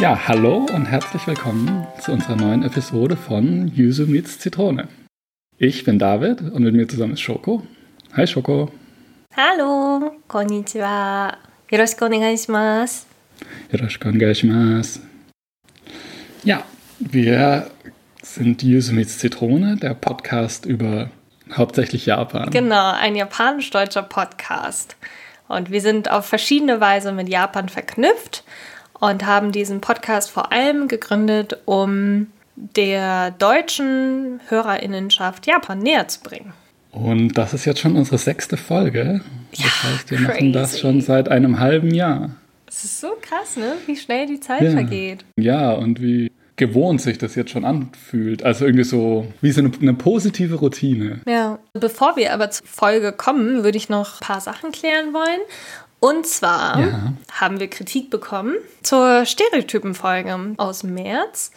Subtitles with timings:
[0.00, 4.88] Ja, hallo und herzlich willkommen zu unserer neuen Episode von Yuzu meets Zitrone.
[5.58, 7.66] Ich bin David und mit mir zusammen ist Shoko.
[8.16, 8.70] Hi Shoko.
[9.36, 11.36] Hallo, konnichiwa.
[11.70, 13.04] Yoroshiku onegaishimasu.
[13.70, 15.00] Yoroshiku onegaishimasu.
[16.44, 16.64] Ja,
[16.98, 17.70] wir
[18.22, 21.10] sind Yuzu meets Zitrone, der Podcast über
[21.52, 22.48] hauptsächlich Japan.
[22.48, 24.96] Genau, ein japanisch-deutscher Podcast.
[25.46, 28.44] Und wir sind auf verschiedene Weise mit Japan verknüpft
[29.00, 36.52] und haben diesen Podcast vor allem gegründet, um der deutschen Hörerinnenschaft Japan näher zu bringen.
[36.92, 39.22] Und das ist jetzt schon unsere sechste Folge.
[39.52, 40.30] Das ja, heißt, wir crazy.
[40.30, 42.30] machen das schon seit einem halben Jahr.
[42.66, 43.74] Es ist so krass, ne?
[43.86, 44.70] Wie schnell die Zeit ja.
[44.72, 45.24] vergeht.
[45.36, 48.44] Ja, und wie gewohnt sich das jetzt schon anfühlt.
[48.44, 51.20] Also irgendwie so wie so eine, eine, positive Routine.
[51.26, 51.58] Ja.
[51.72, 55.40] Bevor wir aber zur Folge kommen, würde ich noch ein paar Sachen klären wollen.
[56.00, 57.12] Und zwar ja.
[57.32, 61.52] haben wir Kritik bekommen zur Stereotypenfolge aus März.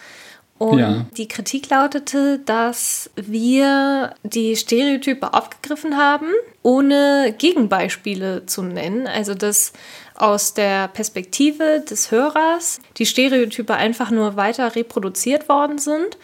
[0.60, 1.06] Und ja.
[1.18, 6.28] die Kritik lautete, dass wir die Stereotype aufgegriffen haben,
[6.62, 9.08] ohne Gegenbeispiele zu nennen.
[9.08, 9.74] Also dass
[10.16, 16.18] aus der Perspektive des Hörers die Stereotype einfach nur weiter reproduziert worden sind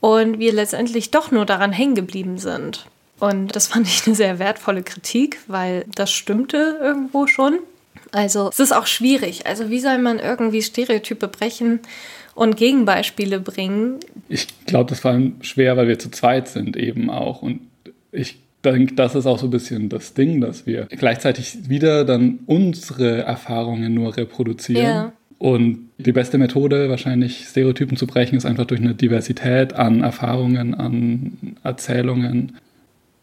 [0.00, 2.86] und wir letztendlich doch nur daran hängen geblieben sind.
[3.18, 7.58] Und das fand ich eine sehr wertvolle Kritik, weil das stimmte irgendwo schon.
[8.12, 9.46] Also es ist auch schwierig.
[9.46, 11.80] Also wie soll man irgendwie Stereotype brechen
[12.34, 14.00] und Gegenbeispiele bringen?
[14.28, 17.42] Ich glaube, das war schwer, weil wir zu zweit sind eben auch.
[17.42, 17.60] Und
[18.12, 22.40] ich denke, das ist auch so ein bisschen das Ding, dass wir gleichzeitig wieder dann
[22.46, 24.84] unsere Erfahrungen nur reproduzieren.
[24.84, 25.12] Ja.
[25.38, 30.74] Und die beste Methode, wahrscheinlich Stereotypen zu brechen, ist einfach durch eine Diversität an Erfahrungen,
[30.74, 32.56] an Erzählungen,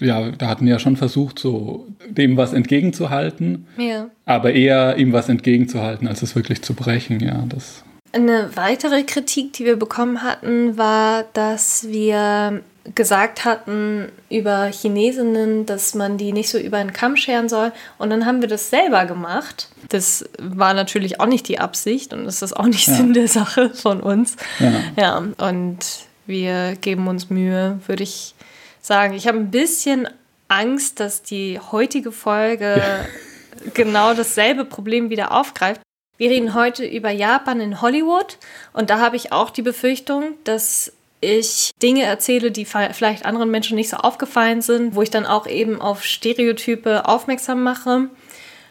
[0.02, 4.09] ja, da hatten wir ja schon versucht, so dem was entgegenzuhalten, ja.
[4.26, 7.84] aber eher ihm was entgegenzuhalten, als es wirklich zu brechen, ja, das.
[8.12, 12.62] Eine weitere Kritik, die wir bekommen hatten, war, dass wir
[12.96, 17.72] gesagt hatten über Chinesinnen, dass man die nicht so über den Kamm scheren soll.
[17.98, 19.70] Und dann haben wir das selber gemacht.
[19.90, 22.96] Das war natürlich auch nicht die Absicht und das ist auch nicht ja.
[22.96, 24.36] Sinn der Sache von uns.
[24.60, 24.74] Ja.
[24.98, 25.80] ja, und
[26.25, 28.36] wir geben uns Mühe, würde ich
[28.84, 29.16] sagen.
[29.16, 30.08] Ich habe ein bisschen
[30.48, 33.06] Angst, dass die heutige Folge ja.
[33.74, 35.82] genau dasselbe Problem wieder aufgreift.
[36.18, 38.38] Wir reden heute über Japan in Hollywood
[38.72, 43.76] und da habe ich auch die Befürchtung, dass ich Dinge erzähle, die vielleicht anderen Menschen
[43.76, 48.10] nicht so aufgefallen sind, wo ich dann auch eben auf Stereotype aufmerksam mache.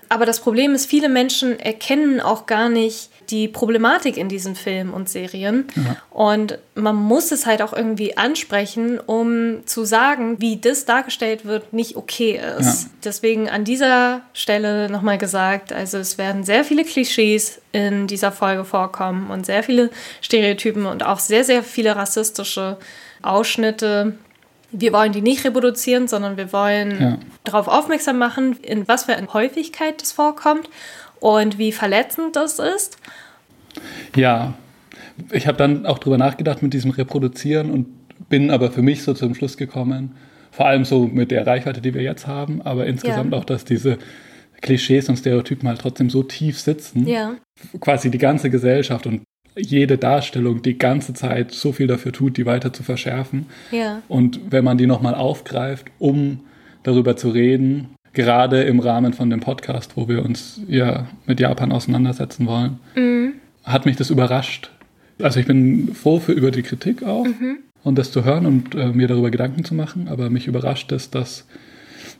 [0.09, 4.93] Aber das Problem ist, viele Menschen erkennen auch gar nicht, die Problematik in diesen Filmen
[4.93, 5.66] und Serien.
[5.77, 5.97] Ja.
[6.10, 11.72] Und man muss es halt auch irgendwie ansprechen, um zu sagen, wie das dargestellt wird,
[11.72, 12.84] nicht okay ist.
[12.84, 12.91] Ja.
[13.05, 18.65] Deswegen an dieser Stelle nochmal gesagt, also es werden sehr viele Klischees in dieser Folge
[18.65, 19.91] vorkommen und sehr viele
[20.21, 22.78] Stereotypen und auch sehr, sehr viele rassistische
[23.22, 24.15] Ausschnitte.
[24.71, 27.19] Wir wollen die nicht reproduzieren, sondern wir wollen ja.
[27.44, 30.69] darauf aufmerksam machen, in was für eine Häufigkeit das vorkommt
[31.22, 32.99] und wie verletzend das ist.
[34.16, 34.55] Ja,
[35.31, 37.87] ich habe dann auch drüber nachgedacht mit diesem Reproduzieren und
[38.28, 40.16] bin aber für mich so zum Schluss gekommen,
[40.50, 43.38] vor allem so mit der Reichweite, die wir jetzt haben, aber insgesamt ja.
[43.38, 43.99] auch, dass diese
[44.60, 47.37] Klischees und Stereotypen halt trotzdem so tief sitzen, ja.
[47.81, 49.22] quasi die ganze Gesellschaft und
[49.56, 53.47] jede Darstellung die ganze Zeit so viel dafür tut, die weiter zu verschärfen.
[53.71, 54.03] Ja.
[54.09, 56.41] Und wenn man die nochmal aufgreift, um
[56.83, 61.73] darüber zu reden, gerade im Rahmen von dem Podcast, wo wir uns ja mit Japan
[61.73, 63.34] auseinandersetzen wollen, mhm.
[63.65, 64.71] hat mich das überrascht.
[65.21, 67.59] Also ich bin froh für über die Kritik auch mhm.
[67.83, 71.11] und das zu hören und äh, mir darüber Gedanken zu machen, aber mich überrascht es,
[71.11, 71.47] dass,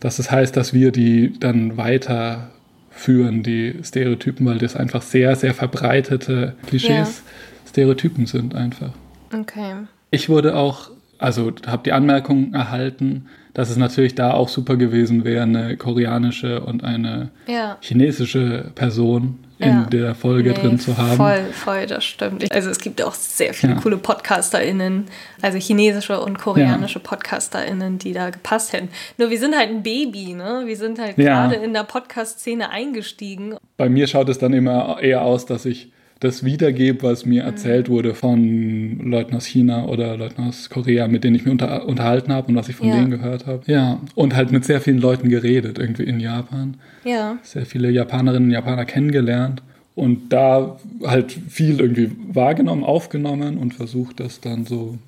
[0.00, 5.54] dass das heißt, dass wir die dann weiterführen, die Stereotypen, weil das einfach sehr, sehr
[5.54, 7.69] verbreitete Klischees, ja.
[7.69, 8.93] Stereotypen sind einfach.
[9.34, 9.75] Okay.
[10.11, 15.25] Ich wurde auch, also habe die Anmerkung erhalten, dass es natürlich da auch super gewesen
[15.25, 17.76] wäre, eine koreanische und eine ja.
[17.81, 19.82] chinesische Person in ja.
[19.84, 21.16] der Folge nee, drin zu haben.
[21.16, 22.50] Voll, voll, das stimmt.
[22.52, 23.81] Also es gibt auch sehr viele ja.
[23.81, 25.04] coole PodcasterInnen,
[25.40, 27.04] also chinesische und koreanische ja.
[27.04, 28.88] PodcasterInnen, die da gepasst hätten.
[29.19, 30.62] Nur wir sind halt ein Baby, ne?
[30.64, 33.54] Wir sind halt gerade in der Podcast-Szene eingestiegen.
[33.76, 37.48] Bei mir schaut es dann immer eher aus, dass ich das wiedergebe, was mir mhm.
[37.48, 41.84] erzählt wurde von Leuten aus China oder Leuten aus Korea, mit denen ich mich unter,
[41.86, 42.94] unterhalten habe und was ich von ja.
[42.94, 43.62] denen gehört habe.
[43.66, 46.76] Ja, und halt mit sehr vielen Leuten geredet, irgendwie in Japan.
[47.02, 47.38] Ja.
[47.42, 49.62] Sehr viele Japanerinnen und Japaner kennengelernt
[49.96, 54.98] und da halt viel irgendwie wahrgenommen, aufgenommen und versucht, das dann so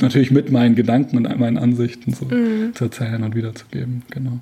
[0.00, 2.74] natürlich mit meinen Gedanken und meinen Ansichten so mhm.
[2.74, 4.02] zu erzählen und wiederzugeben.
[4.10, 4.40] Genau.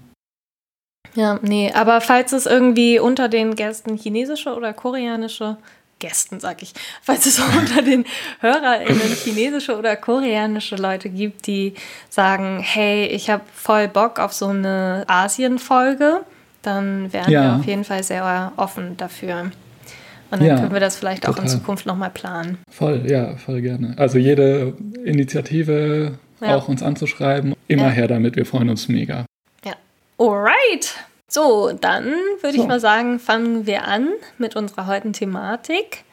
[1.14, 5.56] Ja, nee, aber falls es irgendwie unter den Gästen chinesische oder koreanische
[5.98, 6.72] Gästen, sag ich,
[7.02, 8.04] falls es unter den
[8.40, 11.74] HörerInnen chinesische oder koreanische Leute gibt, die
[12.10, 16.20] sagen, hey, ich habe voll Bock auf so eine Asien-Folge,
[16.62, 17.42] dann wären ja.
[17.42, 19.50] wir auf jeden Fall sehr offen dafür.
[20.30, 21.38] Und dann ja, können wir das vielleicht total.
[21.38, 22.58] auch in Zukunft nochmal planen.
[22.70, 23.94] Voll, ja, voll gerne.
[23.96, 26.56] Also jede Initiative ja.
[26.56, 29.24] auch uns anzuschreiben, immer her damit, wir freuen uns mega.
[29.64, 29.74] Ja.
[30.18, 30.96] Alright.
[31.28, 32.04] So, dann
[32.40, 32.62] würde so.
[32.62, 36.04] ich mal sagen, fangen wir an mit unserer heutigen Thematik.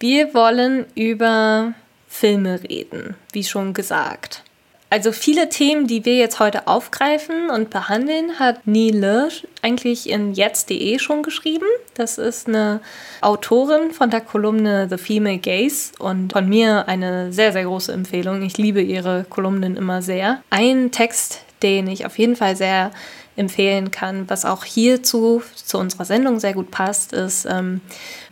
[0.00, 1.74] Wir wollen über
[2.08, 4.42] Filme reden, wie schon gesagt.
[4.90, 9.30] Also viele Themen, die wir jetzt heute aufgreifen und behandeln, hat Nile
[9.62, 11.64] eigentlich in jetzt.de schon geschrieben.
[11.94, 12.80] Das ist eine
[13.22, 18.42] Autorin von der Kolumne The Female Gaze und von mir eine sehr, sehr große Empfehlung.
[18.42, 20.42] Ich liebe ihre Kolumnen immer sehr.
[20.50, 22.90] Ein Text, den ich auf jeden Fall sehr
[23.36, 27.80] empfehlen kann, was auch hierzu zu unserer Sendung sehr gut passt, ist ähm,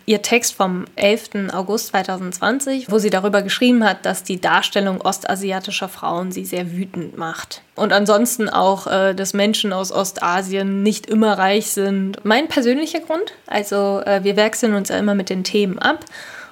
[0.06, 1.52] ihr Text vom 11.
[1.52, 7.16] August 2020, wo sie darüber geschrieben hat, dass die Darstellung ostasiatischer Frauen sie sehr wütend
[7.16, 7.62] macht.
[7.76, 12.24] Und ansonsten auch, äh, dass Menschen aus Ostasien nicht immer reich sind.
[12.24, 16.04] Mein persönlicher Grund, also äh, wir wechseln uns ja immer mit den Themen ab.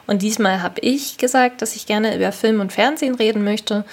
[0.06, 3.84] Und diesmal habe ich gesagt, dass ich gerne über Film und Fernsehen reden möchte.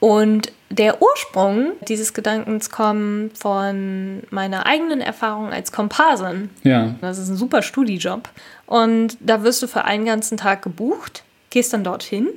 [0.00, 6.50] Und der Ursprung dieses Gedankens kommt von meiner eigenen Erfahrung als Komparsin.
[6.64, 6.94] Ja.
[7.00, 8.28] Das ist ein super Studijob.
[8.66, 12.28] Und da wirst du für einen ganzen Tag gebucht, gehst dann dorthin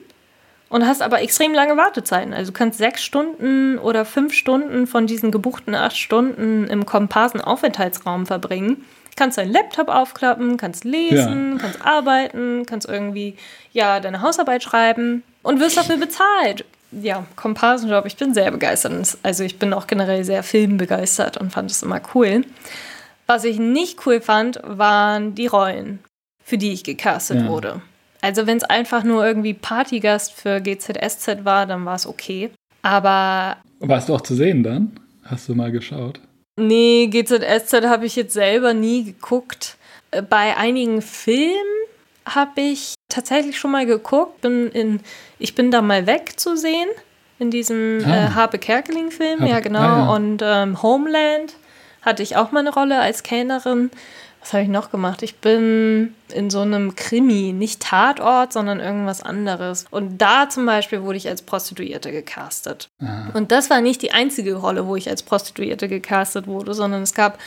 [0.70, 2.34] und hast aber extrem lange Wartezeiten.
[2.34, 8.26] Also du kannst sechs Stunden oder fünf Stunden von diesen gebuchten acht Stunden im Komparsen-Aufenthaltsraum
[8.28, 8.86] verbringen.
[9.16, 11.58] Kannst deinen Laptop aufklappen, kannst lesen, ja.
[11.60, 13.36] kannst arbeiten, kannst irgendwie
[13.74, 19.18] ja deine Hausarbeit schreiben und wirst dafür bezahlt ja, Komparsenjob, ich bin sehr begeistert.
[19.24, 22.44] Also ich bin auch generell sehr filmbegeistert und fand es immer cool.
[23.28, 26.00] Was ich nicht cool fand, waren die Rollen,
[26.44, 27.48] für die ich gecastet ja.
[27.48, 27.82] wurde.
[28.22, 32.50] Also wenn es einfach nur irgendwie Partygast für GZSZ war, dann war es okay.
[32.82, 33.58] Aber.
[33.80, 35.00] Warst du auch zu sehen dann?
[35.24, 36.20] Hast du mal geschaut?
[36.58, 39.78] Nee, GZSZ habe ich jetzt selber nie geguckt.
[40.12, 41.56] Äh, bei einigen Filmen
[42.26, 44.42] habe ich tatsächlich schon mal geguckt.
[44.42, 45.02] Bin in,
[45.40, 46.88] ich bin da mal weg zu sehen
[47.40, 48.10] in diesem ah.
[48.10, 49.80] äh, Harpe Kerkeling-Film, ja genau.
[49.80, 50.14] Ah, ja.
[50.14, 51.56] Und ähm, Homeland
[52.02, 53.92] hatte ich auch mal eine Rolle als Kellnerin.
[54.42, 55.22] Was habe ich noch gemacht?
[55.22, 59.86] Ich bin in so einem Krimi, nicht Tatort, sondern irgendwas anderes.
[59.92, 62.90] Und da zum Beispiel wurde ich als Prostituierte gecastet.
[63.02, 63.28] Ah.
[63.34, 67.14] Und das war nicht die einzige Rolle, wo ich als Prostituierte gecastet wurde, sondern es
[67.14, 67.38] gab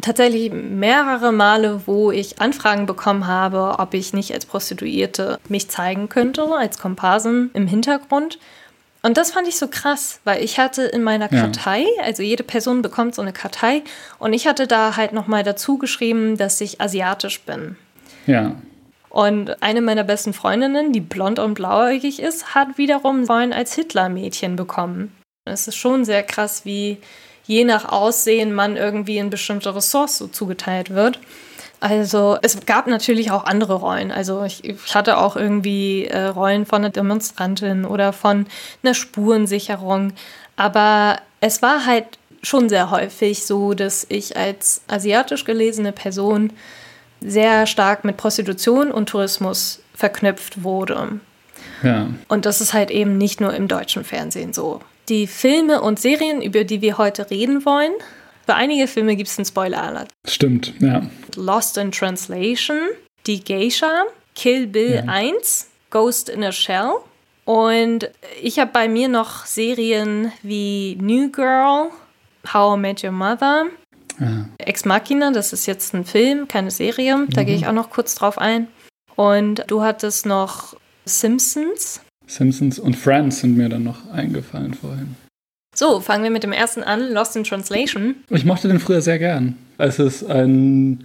[0.00, 6.08] tatsächlich mehrere Male, wo ich Anfragen bekommen habe, ob ich nicht als Prostituierte mich zeigen
[6.08, 8.38] könnte, als Komparsen im Hintergrund.
[9.02, 12.02] Und das fand ich so krass, weil ich hatte in meiner Kartei, ja.
[12.04, 13.82] also jede Person bekommt so eine Kartei,
[14.18, 17.76] und ich hatte da halt nochmal dazu geschrieben, dass ich asiatisch bin.
[18.26, 18.56] Ja.
[19.08, 24.56] Und eine meiner besten Freundinnen, die blond und blauäugig ist, hat wiederum Rollen als Hitler-Mädchen
[24.56, 25.12] bekommen.
[25.44, 26.98] Es ist schon sehr krass, wie
[27.48, 31.18] je nach Aussehen man irgendwie in bestimmte Ressorts so zugeteilt wird.
[31.80, 34.12] Also es gab natürlich auch andere Rollen.
[34.12, 38.46] Also ich, ich hatte auch irgendwie äh, Rollen von einer Demonstrantin oder von
[38.82, 40.12] einer Spurensicherung.
[40.56, 46.52] Aber es war halt schon sehr häufig so, dass ich als asiatisch gelesene Person
[47.20, 51.20] sehr stark mit Prostitution und Tourismus verknüpft wurde.
[51.82, 52.08] Ja.
[52.28, 56.42] Und das ist halt eben nicht nur im deutschen Fernsehen so die Filme und Serien,
[56.42, 57.92] über die wir heute reden wollen.
[58.46, 60.08] Für einige Filme gibt es einen Spoiler-Alert.
[60.26, 61.02] Stimmt, ja.
[61.36, 62.78] Lost in Translation,
[63.26, 65.12] Die Geisha, Kill Bill ja.
[65.12, 66.92] 1, Ghost in a Shell.
[67.44, 68.10] Und
[68.42, 71.90] ich habe bei mir noch Serien wie New Girl,
[72.52, 73.66] How I Met Your Mother,
[74.20, 74.46] ja.
[74.58, 77.26] Ex Machina, das ist jetzt ein Film, keine Serie.
[77.30, 77.46] Da mhm.
[77.46, 78.68] gehe ich auch noch kurz drauf ein.
[79.16, 82.00] Und du hattest noch Simpsons.
[82.28, 85.16] Simpsons und Friends sind mir dann noch eingefallen vorhin.
[85.74, 88.16] So, fangen wir mit dem ersten an, Lost in Translation.
[88.30, 89.56] Ich mochte den früher sehr gern.
[89.78, 91.04] Es ist ein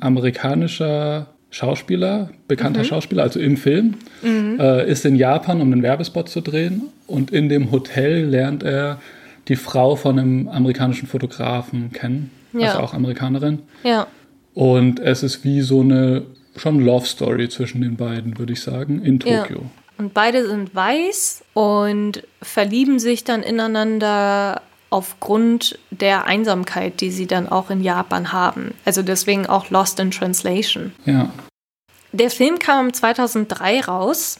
[0.00, 2.86] amerikanischer Schauspieler, bekannter mhm.
[2.86, 4.58] Schauspieler, also im Film, mhm.
[4.60, 6.82] äh, ist in Japan, um einen Werbespot zu drehen.
[7.06, 9.00] Und in dem Hotel lernt er
[9.48, 12.68] die Frau von einem amerikanischen Fotografen kennen, ja.
[12.68, 13.60] also auch Amerikanerin.
[13.82, 14.06] Ja.
[14.52, 16.22] Und es ist wie so eine
[16.56, 19.60] schon Love Story zwischen den beiden, würde ich sagen, in Tokio.
[19.60, 19.70] Ja.
[19.98, 27.48] Und beide sind weiß und verlieben sich dann ineinander aufgrund der Einsamkeit, die sie dann
[27.48, 28.74] auch in Japan haben.
[28.84, 30.92] Also deswegen auch Lost in Translation.
[31.04, 31.30] Ja.
[32.12, 34.38] Der Film kam 2003 raus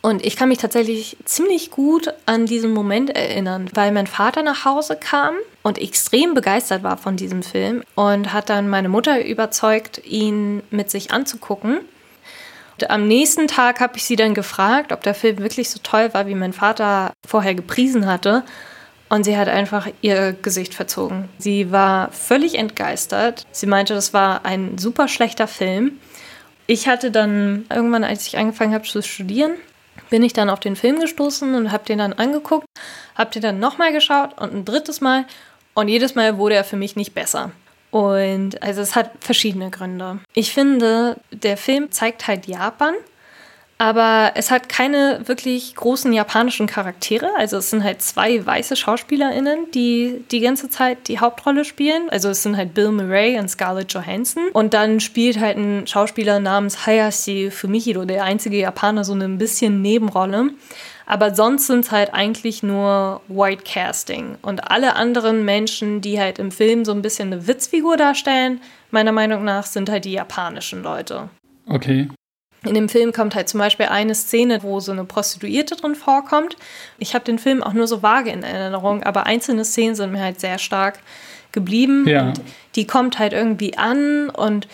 [0.00, 4.64] und ich kann mich tatsächlich ziemlich gut an diesen Moment erinnern, weil mein Vater nach
[4.64, 10.04] Hause kam und extrem begeistert war von diesem Film und hat dann meine Mutter überzeugt,
[10.04, 11.80] ihn mit sich anzugucken.
[12.90, 16.26] Am nächsten Tag habe ich sie dann gefragt, ob der Film wirklich so toll war,
[16.26, 18.44] wie mein Vater vorher gepriesen hatte.
[19.08, 21.28] Und sie hat einfach ihr Gesicht verzogen.
[21.38, 23.46] Sie war völlig entgeistert.
[23.52, 25.98] Sie meinte, das war ein super schlechter Film.
[26.66, 29.52] Ich hatte dann irgendwann, als ich angefangen habe zu studieren,
[30.08, 32.66] bin ich dann auf den Film gestoßen und habe den dann angeguckt,
[33.14, 35.26] habe den dann nochmal geschaut und ein drittes Mal.
[35.74, 37.50] Und jedes Mal wurde er für mich nicht besser.
[37.92, 40.18] Und also es hat verschiedene Gründe.
[40.34, 42.94] Ich finde, der Film zeigt halt Japan
[43.82, 47.30] aber es hat keine wirklich großen japanischen Charaktere.
[47.36, 52.08] Also es sind halt zwei weiße SchauspielerInnen, die die ganze Zeit die Hauptrolle spielen.
[52.08, 54.44] Also es sind halt Bill Murray und Scarlett Johansson.
[54.52, 59.38] Und dann spielt halt ein Schauspieler namens Hayashi Fumihiro, der einzige Japaner, so eine ein
[59.38, 60.50] bisschen Nebenrolle.
[61.06, 64.36] Aber sonst sind es halt eigentlich nur White Casting.
[64.42, 69.12] Und alle anderen Menschen, die halt im Film so ein bisschen eine Witzfigur darstellen, meiner
[69.12, 71.28] Meinung nach, sind halt die japanischen Leute.
[71.66, 72.08] Okay.
[72.64, 76.56] In dem Film kommt halt zum Beispiel eine Szene, wo so eine Prostituierte drin vorkommt.
[76.98, 80.20] Ich habe den Film auch nur so vage in Erinnerung, aber einzelne Szenen sind mir
[80.20, 81.00] halt sehr stark
[81.50, 82.06] geblieben.
[82.08, 82.28] Ja.
[82.28, 82.40] Und
[82.76, 84.68] die kommt halt irgendwie an und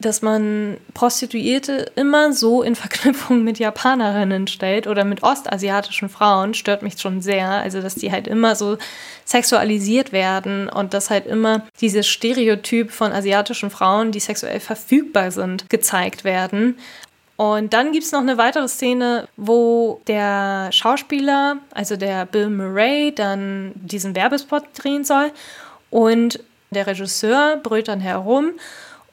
[0.00, 6.82] dass man Prostituierte immer so in Verknüpfung mit Japanerinnen stellt oder mit ostasiatischen Frauen, stört
[6.82, 7.48] mich schon sehr.
[7.48, 8.78] Also, dass die halt immer so
[9.24, 15.68] sexualisiert werden und dass halt immer dieses Stereotyp von asiatischen Frauen, die sexuell verfügbar sind,
[15.68, 16.78] gezeigt werden.
[17.36, 23.12] Und dann gibt es noch eine weitere Szene, wo der Schauspieler, also der Bill Murray,
[23.14, 25.30] dann diesen Werbespot drehen soll.
[25.90, 26.40] Und
[26.70, 28.52] der Regisseur brüllt dann herum.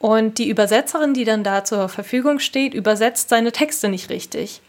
[0.06, 4.60] Und die Übersetzerin, die dann da zur Verfügung steht, übersetzt seine Texte nicht richtig.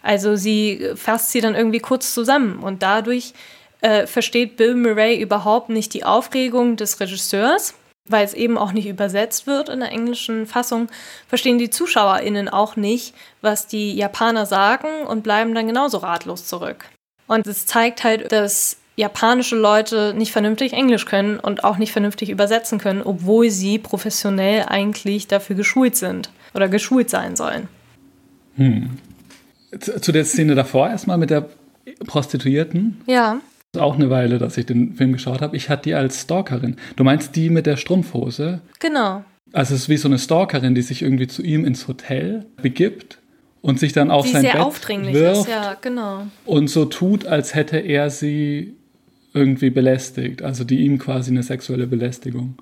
[0.00, 2.60] Also sie fasst sie dann irgendwie kurz zusammen.
[2.60, 3.34] Und dadurch
[3.82, 7.74] äh, versteht Bill Murray überhaupt nicht die Aufregung des Regisseurs
[8.10, 10.88] weil es eben auch nicht übersetzt wird in der englischen Fassung,
[11.28, 16.86] verstehen die ZuschauerInnen auch nicht, was die Japaner sagen und bleiben dann genauso ratlos zurück.
[17.26, 22.30] Und es zeigt halt, dass japanische Leute nicht vernünftig Englisch können und auch nicht vernünftig
[22.30, 27.68] übersetzen können, obwohl sie professionell eigentlich dafür geschult sind oder geschult sein sollen.
[28.56, 28.90] Hm.
[29.78, 31.48] Zu der Szene davor erstmal mit der
[32.06, 33.00] Prostituierten.
[33.06, 33.40] Ja
[33.76, 35.54] auch eine Weile, dass ich den Film geschaut habe.
[35.54, 36.76] Ich hatte die als Stalkerin.
[36.96, 38.62] Du meinst die mit der Strumpfhose?
[38.80, 39.24] Genau.
[39.52, 43.18] Also es ist wie so eine Stalkerin, die sich irgendwie zu ihm ins Hotel begibt
[43.60, 46.26] und sich dann auf die sein sehr Bett aufdringlich wirft ist, ja, genau.
[46.46, 48.77] und so tut, als hätte er sie
[49.38, 52.54] irgendwie belästigt, also die ihm quasi eine sexuelle Belästigung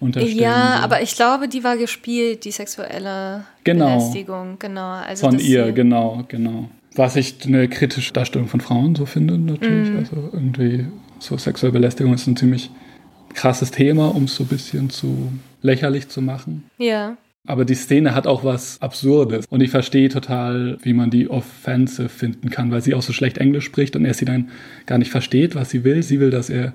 [0.00, 0.38] unterstellen.
[0.38, 0.84] Ja, will.
[0.84, 3.98] aber ich glaube, die war gespielt, die sexuelle genau.
[3.98, 4.92] Belästigung, genau.
[4.92, 9.90] Also Von ihr, genau, genau was ich eine kritische Darstellung von Frauen so finde, natürlich.
[9.90, 9.98] Mhm.
[9.98, 10.86] Also irgendwie
[11.18, 12.70] so sexuelle Belästigung ist ein ziemlich
[13.34, 16.64] krasses Thema, um es so ein bisschen zu lächerlich zu machen.
[16.78, 17.16] Ja.
[17.46, 19.46] Aber die Szene hat auch was Absurdes.
[19.50, 23.38] Und ich verstehe total, wie man die offensive finden kann, weil sie auch so schlecht
[23.38, 24.50] Englisch spricht und er sie dann
[24.86, 26.02] gar nicht versteht, was sie will.
[26.04, 26.72] Sie will, dass er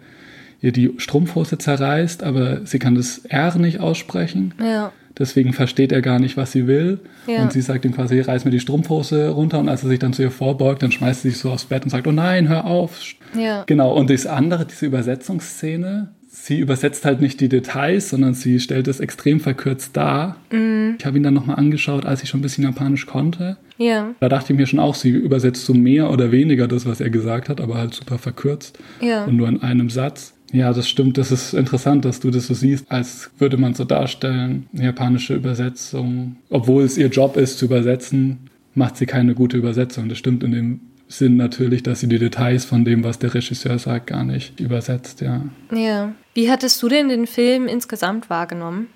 [0.62, 4.54] ihr die Strumpfhose zerreißt, aber sie kann das R nicht aussprechen.
[4.60, 4.92] Ja.
[5.18, 7.00] Deswegen versteht er gar nicht, was sie will.
[7.26, 7.42] Ja.
[7.42, 9.60] Und sie sagt ihm quasi, reiß mir die Strumpfhose runter.
[9.60, 11.84] Und als er sich dann zu ihr vorbeugt, dann schmeißt sie sich so aufs Bett
[11.84, 13.00] und sagt, oh nein, hör auf.
[13.36, 13.64] Ja.
[13.66, 13.94] Genau.
[13.94, 16.10] Und das andere, diese Übersetzungsszene,
[16.48, 20.38] sie übersetzt halt nicht die Details, sondern sie stellt es extrem verkürzt dar.
[20.50, 20.96] Mhm.
[20.98, 23.58] Ich habe ihn dann nochmal angeschaut, als ich schon ein bisschen Japanisch konnte.
[23.78, 24.16] Ja.
[24.22, 27.10] Da dachte ich mir schon auch, sie übersetzt so mehr oder weniger das, was er
[27.10, 28.80] gesagt hat, aber halt super verkürzt.
[29.02, 29.26] Ja.
[29.26, 30.34] Und nur in einem Satz.
[30.54, 31.18] Ja, das stimmt.
[31.18, 35.36] Das ist interessant, dass du das so siehst, als würde man so darstellen, eine japanische
[35.36, 36.38] Übersetzung.
[36.50, 40.08] Obwohl es ihr Job ist zu übersetzen, macht sie keine gute Übersetzung.
[40.08, 43.78] Das stimmt in dem Sinn natürlich, dass sie die Details von dem, was der Regisseur
[43.80, 45.42] sagt, gar nicht übersetzt, ja.
[45.74, 46.14] Ja.
[46.38, 48.90] Wie hattest du denn den Film insgesamt wahrgenommen?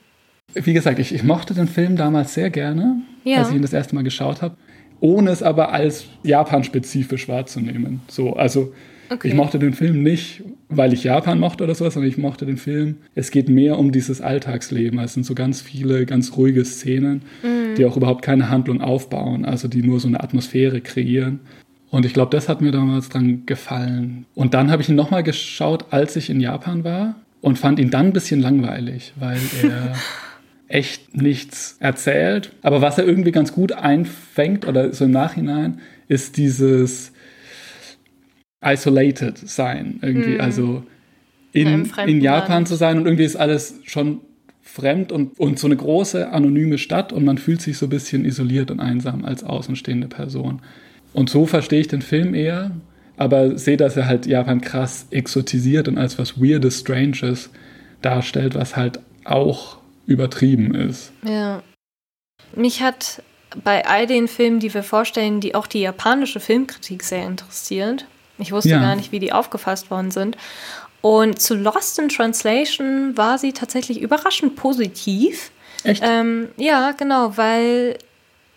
[0.54, 3.40] Wie gesagt, ich, ich mochte den Film damals sehr gerne, ja.
[3.40, 4.58] als ich ihn das erste Mal geschaut habe,
[5.00, 8.02] ohne es aber als Japan-spezifisch wahrzunehmen.
[8.08, 8.74] So, also
[9.10, 9.28] Okay.
[9.28, 12.56] Ich mochte den Film nicht, weil ich Japan mochte oder sowas, sondern ich mochte den
[12.56, 12.96] Film.
[13.14, 15.00] Es geht mehr um dieses Alltagsleben.
[15.00, 17.76] Es sind so ganz viele ganz ruhige Szenen, mhm.
[17.76, 21.42] die auch überhaupt keine Handlung aufbauen, also die nur so eine Atmosphäre kreieren.
[21.90, 24.28] Und ich glaube, das hat mir damals dran gefallen.
[24.34, 27.90] Und dann habe ich ihn nochmal geschaut, als ich in Japan war und fand ihn
[27.90, 29.96] dann ein bisschen langweilig, weil er
[30.68, 32.52] echt nichts erzählt.
[32.62, 37.12] Aber was er irgendwie ganz gut einfängt oder so im Nachhinein, ist dieses
[38.64, 40.38] isolated sein, irgendwie.
[40.38, 40.42] Mm.
[40.42, 40.84] Also
[41.52, 42.68] in, in Japan Land.
[42.68, 44.22] zu sein und irgendwie ist alles schon
[44.62, 48.24] fremd und, und so eine große anonyme Stadt und man fühlt sich so ein bisschen
[48.24, 50.62] isoliert und einsam als außenstehende Person.
[51.14, 52.72] Und so verstehe ich den Film eher,
[53.22, 57.52] aber sehe, dass er halt Japan krass exotisiert und als was Weirdes, Stranges
[58.02, 61.12] darstellt, was halt auch übertrieben ist.
[61.24, 61.62] Ja.
[62.56, 63.22] Mich hat
[63.64, 68.08] bei all den Filmen, die wir vorstellen, die auch die japanische Filmkritik sehr interessiert.
[68.40, 68.82] Ich wusste ja.
[68.82, 70.36] gar nicht, wie die aufgefasst worden sind.
[71.02, 75.52] Und zu Lost in Translation war sie tatsächlich überraschend positiv.
[75.84, 76.02] Echt?
[76.04, 78.00] Ähm, ja, genau, weil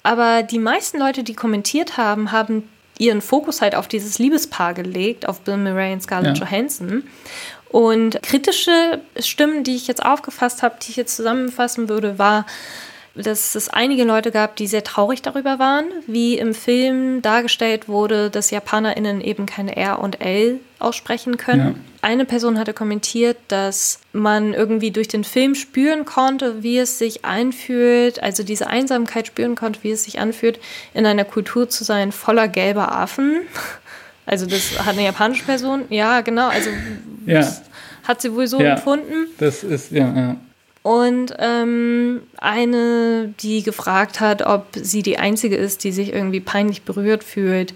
[0.02, 5.28] aber die meisten Leute, die kommentiert haben, haben ihren Fokus halt auf dieses Liebespaar gelegt,
[5.28, 6.44] auf Bill Murray und Scarlett ja.
[6.44, 7.04] Johansson.
[7.68, 12.46] Und kritische Stimmen, die ich jetzt aufgefasst habe, die ich jetzt zusammenfassen würde, war,
[13.14, 18.28] dass es einige Leute gab, die sehr traurig darüber waren, wie im Film dargestellt wurde,
[18.28, 21.60] dass JapanerInnen eben keine R und L aussprechen können.
[21.60, 21.74] Ja.
[22.02, 27.24] Eine Person hatte kommentiert, dass man irgendwie durch den Film spüren konnte, wie es sich
[27.24, 30.58] einfühlt, also diese Einsamkeit spüren konnte, wie es sich anfühlt,
[30.92, 33.42] in einer Kultur zu sein voller gelber Affen.
[34.26, 36.70] Also das hat eine japanische Person, ja genau, also
[37.26, 37.46] ja.
[38.04, 39.26] hat sie wohl so ja, empfunden.
[39.36, 40.36] Das ist, ja, ja.
[40.84, 46.82] Und ähm, eine, die gefragt hat, ob sie die Einzige ist, die sich irgendwie peinlich
[46.82, 47.72] berührt fühlt,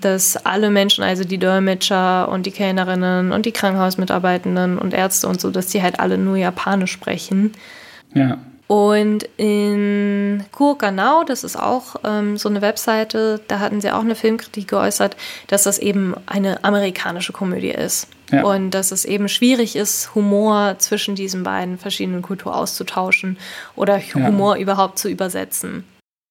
[0.00, 5.40] dass alle Menschen, also die Dolmetscher und die Kellnerinnen und die Krankenhausmitarbeitenden und Ärzte und
[5.40, 7.52] so, dass die halt alle nur Japanisch sprechen.
[8.14, 8.38] Ja.
[8.68, 14.14] Und in Kurkanau, das ist auch ähm, so eine Webseite, da hatten sie auch eine
[14.14, 15.16] Filmkritik geäußert,
[15.48, 18.06] dass das eben eine amerikanische Komödie ist.
[18.32, 18.44] Ja.
[18.44, 23.38] Und dass es eben schwierig ist, Humor zwischen diesen beiden verschiedenen Kulturen auszutauschen
[23.76, 24.62] oder Humor ja.
[24.62, 25.84] überhaupt zu übersetzen.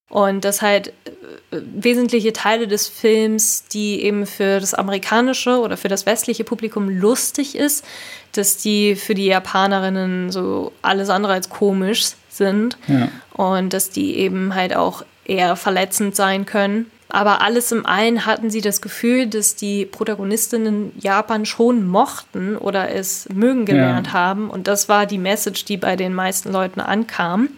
[0.10, 1.12] Und dass halt äh,
[1.52, 7.56] wesentliche Teile des Films, die eben für das amerikanische oder für das westliche Publikum lustig
[7.56, 7.86] ist,
[8.34, 13.08] dass die für die Japanerinnen so alles andere als komisch sind ja.
[13.32, 16.92] und dass die eben halt auch eher verletzend sein können.
[17.14, 22.90] Aber alles im allen hatten sie das Gefühl, dass die Protagonistinnen Japan schon mochten oder
[22.90, 24.14] es mögen gelernt ja.
[24.14, 24.50] haben.
[24.50, 27.50] Und das war die Message, die bei den meisten Leuten ankam.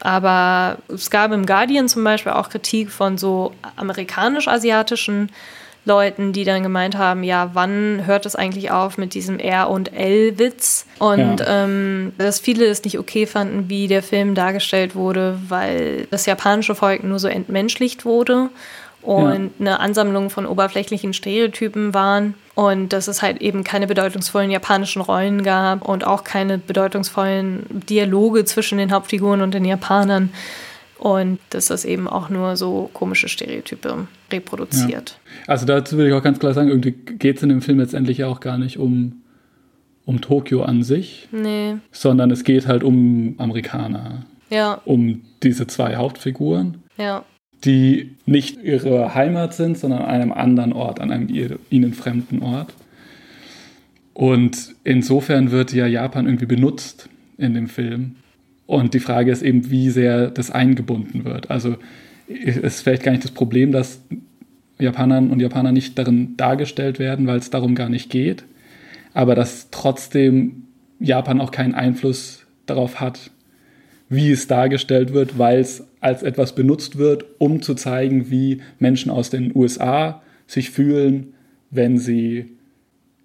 [0.00, 5.30] Aber es gab im Guardian zum Beispiel auch Kritik von so amerikanisch-asiatischen
[5.86, 9.92] Leuten, die dann gemeint haben, ja, wann hört es eigentlich auf mit diesem R- und
[9.92, 10.86] L-Witz?
[10.98, 11.64] Und ja.
[11.64, 16.74] ähm, dass viele es nicht okay fanden, wie der Film dargestellt wurde, weil das japanische
[16.74, 18.48] Volk nur so entmenschlicht wurde
[19.02, 19.50] und ja.
[19.60, 25.42] eine Ansammlung von oberflächlichen Stereotypen waren und dass es halt eben keine bedeutungsvollen japanischen Rollen
[25.42, 30.32] gab und auch keine bedeutungsvollen Dialoge zwischen den Hauptfiguren und den Japanern
[31.04, 35.18] und dass das eben auch nur so komische Stereotype reproduziert.
[35.46, 35.52] Ja.
[35.52, 38.24] Also dazu will ich auch ganz klar sagen, irgendwie geht es in dem Film letztendlich
[38.24, 39.20] auch gar nicht um,
[40.06, 41.74] um Tokio an sich, nee.
[41.92, 44.24] sondern es geht halt um Amerikaner.
[44.48, 44.80] Ja.
[44.86, 46.82] Um diese zwei Hauptfiguren.
[46.96, 47.26] Ja.
[47.66, 51.28] Die nicht ihre Heimat sind, sondern an einem anderen Ort, an einem
[51.68, 52.72] ihnen fremden Ort.
[54.14, 58.16] Und insofern wird ja Japan irgendwie benutzt in dem Film.
[58.66, 61.50] Und die Frage ist eben, wie sehr das eingebunden wird.
[61.50, 61.76] Also
[62.26, 64.00] ist vielleicht gar nicht das Problem, dass
[64.78, 68.44] Japanern und Japaner nicht darin dargestellt werden, weil es darum gar nicht geht,
[69.12, 70.64] aber dass trotzdem
[70.98, 73.30] Japan auch keinen Einfluss darauf hat,
[74.08, 79.10] wie es dargestellt wird, weil es als etwas benutzt wird, um zu zeigen, wie Menschen
[79.10, 81.34] aus den USA sich fühlen,
[81.70, 82.56] wenn sie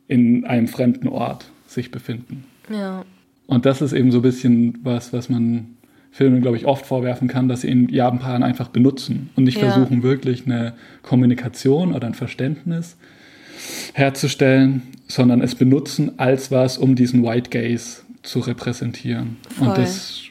[0.07, 2.45] in einem fremden Ort sich befinden.
[2.69, 3.05] Ja.
[3.49, 5.75] Und das ist eben so ein bisschen was, was man
[6.11, 9.71] Filmen, glaube ich, oft vorwerfen kann, dass sie in Japan einfach benutzen und nicht ja.
[9.71, 12.95] versuchen, wirklich eine Kommunikation oder ein Verständnis
[13.93, 19.37] herzustellen, sondern es benutzen als was, um diesen White Gaze zu repräsentieren.
[19.49, 19.69] Voll.
[19.69, 20.21] Und das,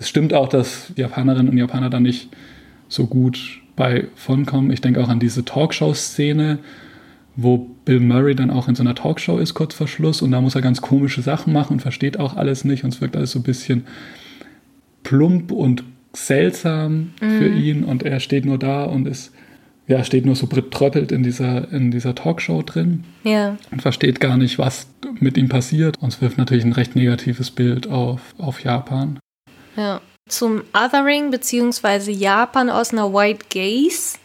[0.00, 2.28] es stimmt auch, dass Japanerinnen und Japaner da nicht
[2.88, 4.72] so gut bei von kommen.
[4.72, 6.58] Ich denke auch an diese Talkshow-Szene,
[7.40, 10.40] wo Bill Murray dann auch in so einer Talkshow ist, kurz vor Schluss, und da
[10.40, 13.30] muss er ganz komische Sachen machen und versteht auch alles nicht und es wirkt alles
[13.30, 13.86] so ein bisschen
[15.04, 17.38] plump und seltsam mhm.
[17.38, 19.32] für ihn und er steht nur da und ist,
[19.86, 23.56] ja, steht nur so betröppelt in dieser, in dieser Talkshow drin ja.
[23.70, 24.88] und versteht gar nicht, was
[25.20, 29.20] mit ihm passiert und es wirft natürlich ein recht negatives Bild auf, auf Japan.
[29.76, 30.00] Ja.
[30.28, 34.18] Zum Othering beziehungsweise Japan aus einer White Gaze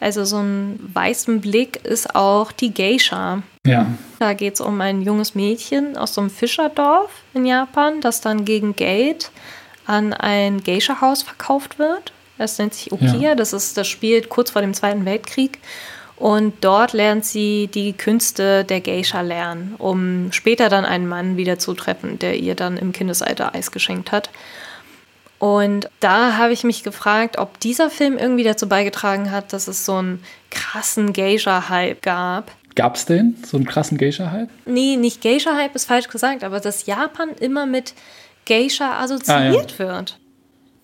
[0.00, 3.42] also so ein weißen Blick ist auch die Geisha.
[3.66, 3.86] Ja.
[4.18, 8.46] Da geht es um ein junges Mädchen aus so einem Fischerdorf in Japan, das dann
[8.46, 9.30] gegen Geld
[9.86, 12.12] an ein Geisha-Haus verkauft wird.
[12.38, 13.14] Das nennt sich Okia.
[13.16, 13.34] Ja.
[13.34, 15.58] Das, ist, das spielt kurz vor dem Zweiten Weltkrieg.
[16.16, 21.58] Und dort lernt sie die Künste der Geisha lernen, um später dann einen Mann wieder
[21.58, 24.30] zu treffen, der ihr dann im Kindesalter Eis geschenkt hat.
[25.40, 29.86] Und da habe ich mich gefragt, ob dieser Film irgendwie dazu beigetragen hat, dass es
[29.86, 32.52] so einen krassen Geisha-Hype gab.
[32.74, 33.42] Gab es den?
[33.44, 34.50] So einen krassen Geisha-Hype?
[34.66, 37.94] Nee, nicht Geisha-Hype ist falsch gesagt, aber dass Japan immer mit
[38.44, 39.78] Geisha assoziiert ah, ja.
[39.78, 40.18] wird.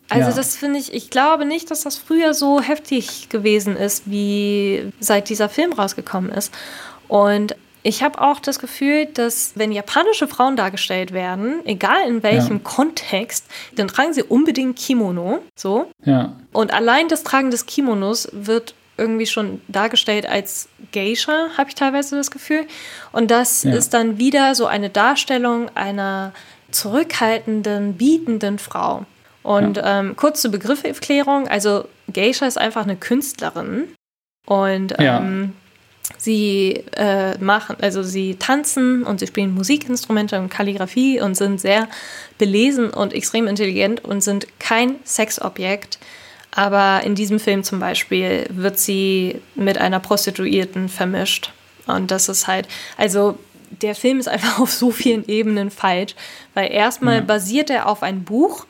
[0.09, 0.37] Also ja.
[0.37, 5.29] das finde ich, ich glaube nicht, dass das früher so heftig gewesen ist, wie seit
[5.29, 6.55] dieser Film rausgekommen ist.
[7.09, 7.57] Und
[7.87, 12.63] ich habe auch das Gefühl, dass wenn japanische Frauen dargestellt werden, egal in welchem ja.
[12.65, 13.47] Kontext,
[13.77, 15.39] dann tragen sie unbedingt Kimono.
[15.55, 15.89] So.
[16.05, 16.33] Ja.
[16.53, 22.17] Und allein das Tragen des Kimonos wird irgendwie schon dargestellt als Geisha, habe ich teilweise
[22.17, 22.67] das Gefühl.
[23.13, 23.73] Und das ja.
[23.73, 26.33] ist dann wieder so eine Darstellung einer
[26.73, 29.05] zurückhaltenden, bietenden Frau.
[29.45, 30.01] Und ja.
[30.01, 33.95] ähm, kurz zur Begriffserklärung, also Geisha ist einfach eine Künstlerin.
[34.45, 35.21] Und ja.
[36.19, 41.89] Sie äh, machen, also sie tanzen und sie spielen Musikinstrumente und Kalligrafie und sind sehr
[42.39, 45.99] belesen und extrem intelligent und sind kein Sexobjekt.
[46.53, 51.53] Aber in diesem Film zum Beispiel wird sie mit einer Prostituierten vermischt.
[51.87, 53.39] Und das ist halt, also
[53.83, 56.15] der Film ist einfach auf so vielen Ebenen falsch,
[56.55, 57.21] weil erstmal ja.
[57.21, 58.67] basiert er auf einem Buch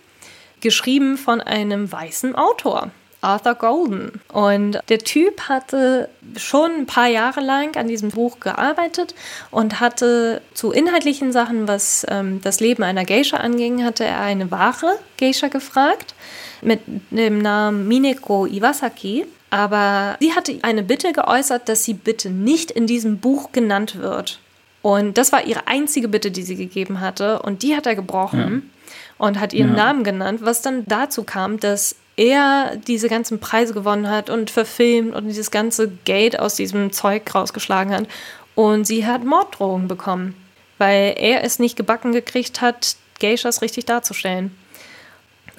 [0.60, 2.90] geschrieben von einem weißen Autor.
[3.20, 4.20] Arthur Golden.
[4.32, 9.14] Und der Typ hatte schon ein paar Jahre lang an diesem Buch gearbeitet
[9.50, 14.50] und hatte zu inhaltlichen Sachen, was ähm, das Leben einer Geisha anging, hatte er eine
[14.50, 16.14] wahre Geisha gefragt
[16.62, 19.26] mit dem Namen Mineko Iwasaki.
[19.50, 24.40] Aber sie hatte eine Bitte geäußert, dass sie bitte nicht in diesem Buch genannt wird.
[24.82, 27.40] Und das war ihre einzige Bitte, die sie gegeben hatte.
[27.42, 28.62] Und die hat er gebrochen.
[28.70, 28.76] Ja
[29.18, 29.84] und hat ihren ja.
[29.84, 35.14] Namen genannt, was dann dazu kam, dass er diese ganzen Preise gewonnen hat und verfilmt
[35.14, 38.06] und dieses ganze Geld aus diesem Zeug rausgeschlagen hat.
[38.54, 40.34] Und sie hat Morddrohungen bekommen,
[40.78, 44.56] weil er es nicht gebacken gekriegt hat, Geishas richtig darzustellen.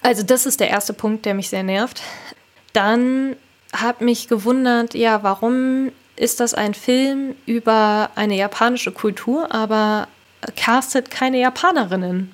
[0.02, 2.02] Also das ist der erste Punkt, der mich sehr nervt.
[2.74, 3.36] Dann
[3.74, 10.08] hat mich gewundert, ja, warum ist das ein Film über eine japanische Kultur, aber
[10.56, 12.32] castet keine Japanerinnen?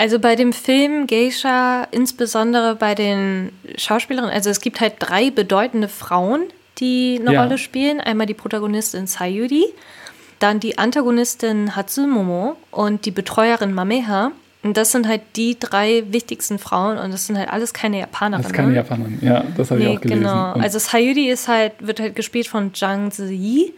[0.00, 5.88] Also bei dem Film Geisha, insbesondere bei den Schauspielerinnen, also es gibt halt drei bedeutende
[5.88, 6.44] Frauen,
[6.78, 7.42] die eine ja.
[7.42, 8.00] Rolle spielen.
[8.00, 9.66] Einmal die Protagonistin Sayuri,
[10.38, 14.32] dann die Antagonistin Hatsumomo und die Betreuerin Mameha.
[14.62, 18.42] Und das sind halt die drei wichtigsten Frauen und das sind halt alles keine Japanerinnen.
[18.42, 20.22] Das ist keine Japanerin, ja, das habe nee, ich auch gelesen.
[20.22, 23.74] Genau, und also Sayuri ist halt, wird halt gespielt von Zhang Ziyi.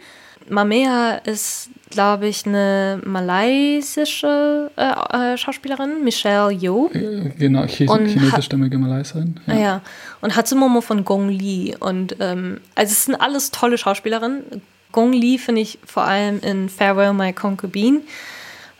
[0.49, 6.89] Mamea ist glaube ich, eine malaysische äh, äh, Schauspielerin, Michelle Yeoh.
[7.37, 9.39] Genau, chinesischstämmige Malaysierin.
[9.45, 9.53] Ja.
[9.53, 9.81] ja.
[10.21, 11.75] Und Hatsumomo von Gong Li.
[11.79, 14.43] Und ähm, also es sind alles tolle Schauspielerinnen.
[14.91, 18.01] Gong Li finde ich vor allem in Farewell My Concubine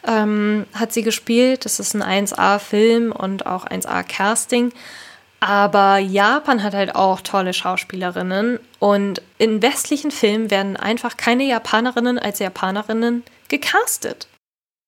[0.08, 1.66] ähm, hat sie gespielt.
[1.66, 4.72] Das ist ein 1A-Film und auch 1A-Casting.
[5.46, 12.18] Aber Japan hat halt auch tolle Schauspielerinnen und in westlichen Filmen werden einfach keine Japanerinnen
[12.18, 14.28] als Japanerinnen gecastet.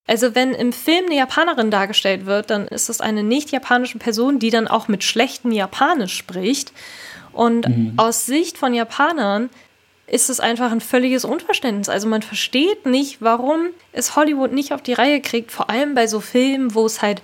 [0.06, 4.38] Also wenn im Film eine Japanerin dargestellt wird, dann ist es eine nicht japanische Person,
[4.38, 6.72] die dann auch mit schlechtem Japanisch spricht.
[7.34, 7.92] Und mhm.
[7.98, 9.50] aus Sicht von Japanern
[10.06, 11.90] ist es einfach ein völliges Unverständnis.
[11.90, 16.06] Also man versteht nicht, warum es Hollywood nicht auf die Reihe kriegt, vor allem bei
[16.06, 17.20] so Filmen, wo es halt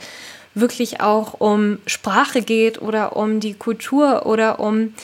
[0.55, 4.95] wirklich auch um Sprache geht oder um die Kultur oder um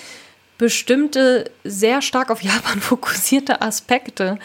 [0.58, 4.38] bestimmte sehr stark auf Japan fokussierte Aspekte.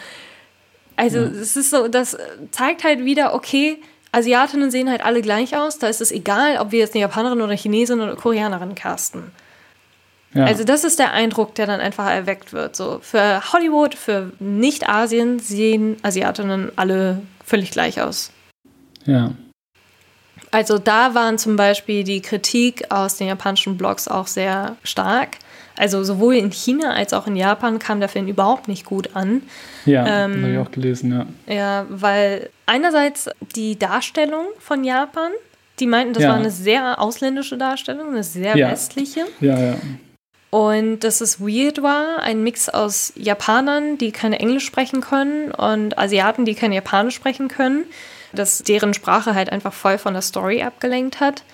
[0.96, 1.24] Also ja.
[1.24, 2.16] es ist so, das
[2.50, 3.78] zeigt halt wieder, okay,
[4.12, 5.78] Asiatinnen sehen halt alle gleich aus.
[5.78, 9.32] Da ist es egal, ob wir jetzt eine Japanerin oder Chinesin oder Koreanerin casten.
[10.34, 10.44] Ja.
[10.44, 12.76] Also das ist der Eindruck, der dann einfach erweckt wird.
[12.76, 18.30] So für Hollywood, für Nicht-Asien sehen Asiatinnen alle völlig gleich aus.
[19.04, 19.32] Ja.
[20.54, 25.30] Also da waren zum Beispiel die Kritik aus den japanischen Blogs auch sehr stark.
[25.76, 29.42] Also sowohl in China als auch in Japan kam der Film überhaupt nicht gut an.
[29.84, 31.52] Ja, ähm, habe ich auch gelesen, ja.
[31.52, 35.32] Ja, weil einerseits die Darstellung von Japan,
[35.80, 36.28] die meinten, das ja.
[36.28, 38.70] war eine sehr ausländische Darstellung, eine sehr ja.
[38.70, 39.24] westliche.
[39.40, 39.74] Ja, ja.
[40.50, 45.98] Und dass es weird war, ein Mix aus Japanern, die keine Englisch sprechen können und
[45.98, 47.86] Asiaten, die kein Japanisch sprechen können
[48.34, 51.44] dass deren Sprache halt einfach voll von der Story abgelenkt hat.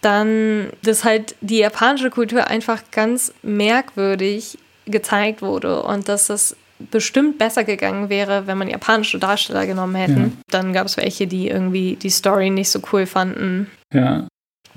[0.00, 7.38] Dann, dass halt die japanische Kultur einfach ganz merkwürdig gezeigt wurde und dass das bestimmt
[7.38, 10.20] besser gegangen wäre, wenn man japanische Darsteller genommen hätten.
[10.20, 10.30] Ja.
[10.50, 13.70] Dann gab es welche, die irgendwie die Story nicht so cool fanden.
[13.92, 14.26] Ja.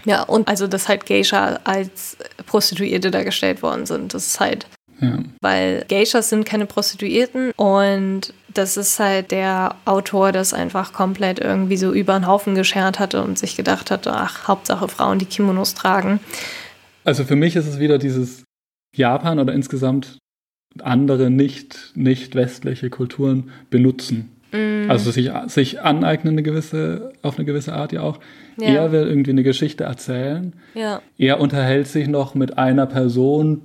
[0.05, 4.13] Ja, und also, dass halt Geisha als Prostituierte dargestellt worden sind.
[4.13, 4.67] Das ist halt
[5.03, 5.19] ja.
[5.41, 11.77] Weil Geishas sind keine Prostituierten und das ist halt der Autor, das einfach komplett irgendwie
[11.77, 15.73] so über den Haufen geschert hatte und sich gedacht hatte, ach, Hauptsache Frauen, die Kimonos
[15.73, 16.19] tragen.
[17.03, 18.43] Also für mich ist es wieder dieses
[18.95, 20.19] Japan oder insgesamt
[20.79, 24.32] andere nicht, nicht westliche Kulturen benutzen.
[24.53, 24.89] Mm.
[24.89, 28.19] Also sich, sich aneignen eine gewisse, auf eine gewisse Art ja auch.
[28.57, 28.67] Ja.
[28.67, 30.53] Er will irgendwie eine Geschichte erzählen.
[30.75, 31.01] Ja.
[31.17, 33.61] Er unterhält sich noch mit einer Person,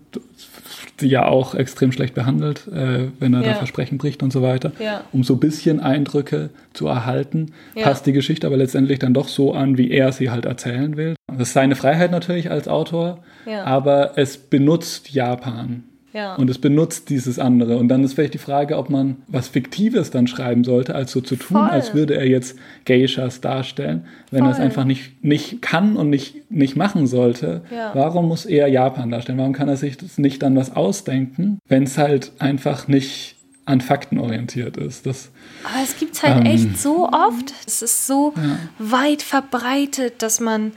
[1.01, 3.49] die ja auch extrem schlecht behandelt, äh, wenn er ja.
[3.49, 4.73] da Versprechen bricht und so weiter.
[4.79, 5.05] Ja.
[5.13, 9.53] Um so ein bisschen Eindrücke zu erhalten, passt die Geschichte aber letztendlich dann doch so
[9.53, 11.15] an, wie er sie halt erzählen will.
[11.27, 13.23] Das ist seine Freiheit natürlich als Autor,
[13.65, 15.85] aber es benutzt Japan
[16.19, 16.35] ja.
[16.35, 17.77] Und es benutzt dieses andere.
[17.77, 21.21] Und dann ist vielleicht die Frage, ob man was Fiktives dann schreiben sollte, als so
[21.21, 21.69] zu tun, Voll.
[21.69, 24.49] als würde er jetzt Geishas darstellen, wenn Voll.
[24.49, 27.63] er es einfach nicht, nicht kann und nicht, nicht machen sollte.
[27.71, 27.93] Ja.
[27.95, 29.39] Warum muss er Japan darstellen?
[29.39, 33.83] Warum kann er sich das nicht dann was ausdenken, wenn es halt einfach nicht an
[33.83, 35.05] Fakten orientiert ist.
[35.05, 35.31] Das,
[35.63, 37.53] Aber es gibt es halt ähm, echt so oft.
[37.67, 38.59] Es ist so ja.
[38.79, 40.73] weit verbreitet, dass man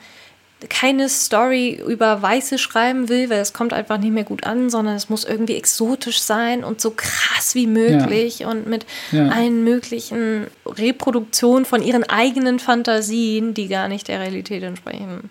[0.69, 4.95] keine Story über Weiße schreiben will, weil es kommt einfach nicht mehr gut an, sondern
[4.95, 8.49] es muss irgendwie exotisch sein und so krass wie möglich ja.
[8.49, 9.27] und mit ja.
[9.29, 15.29] allen möglichen Reproduktionen von ihren eigenen Fantasien, die gar nicht der Realität entsprechen.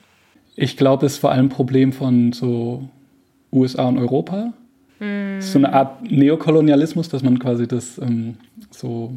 [0.56, 2.88] Ich glaube, es ist vor allem ein Problem von so
[3.52, 4.52] USA und Europa.
[4.98, 5.40] Mm.
[5.40, 8.36] So eine Art Neokolonialismus, dass man quasi das ähm,
[8.70, 9.12] so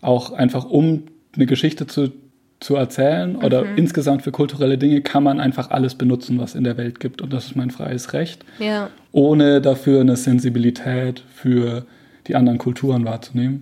[0.00, 2.12] auch einfach um eine Geschichte zu
[2.60, 3.76] zu erzählen oder mhm.
[3.76, 7.22] insgesamt für kulturelle Dinge kann man einfach alles benutzen, was in der Welt gibt.
[7.22, 8.44] Und das ist mein freies Recht.
[8.58, 8.90] Ja.
[9.12, 11.86] Ohne dafür eine Sensibilität für
[12.26, 13.60] die anderen Kulturen wahrzunehmen.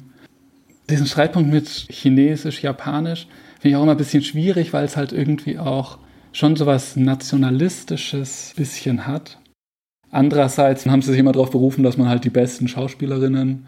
[0.88, 3.26] Diesen Streitpunkt mit Chinesisch, Japanisch
[3.60, 5.98] finde ich auch immer ein bisschen schwierig, weil es halt irgendwie auch
[6.32, 9.38] schon so was Nationalistisches bisschen hat.
[10.10, 13.66] Andererseits haben sie sich immer darauf berufen, dass man halt die besten Schauspielerinnen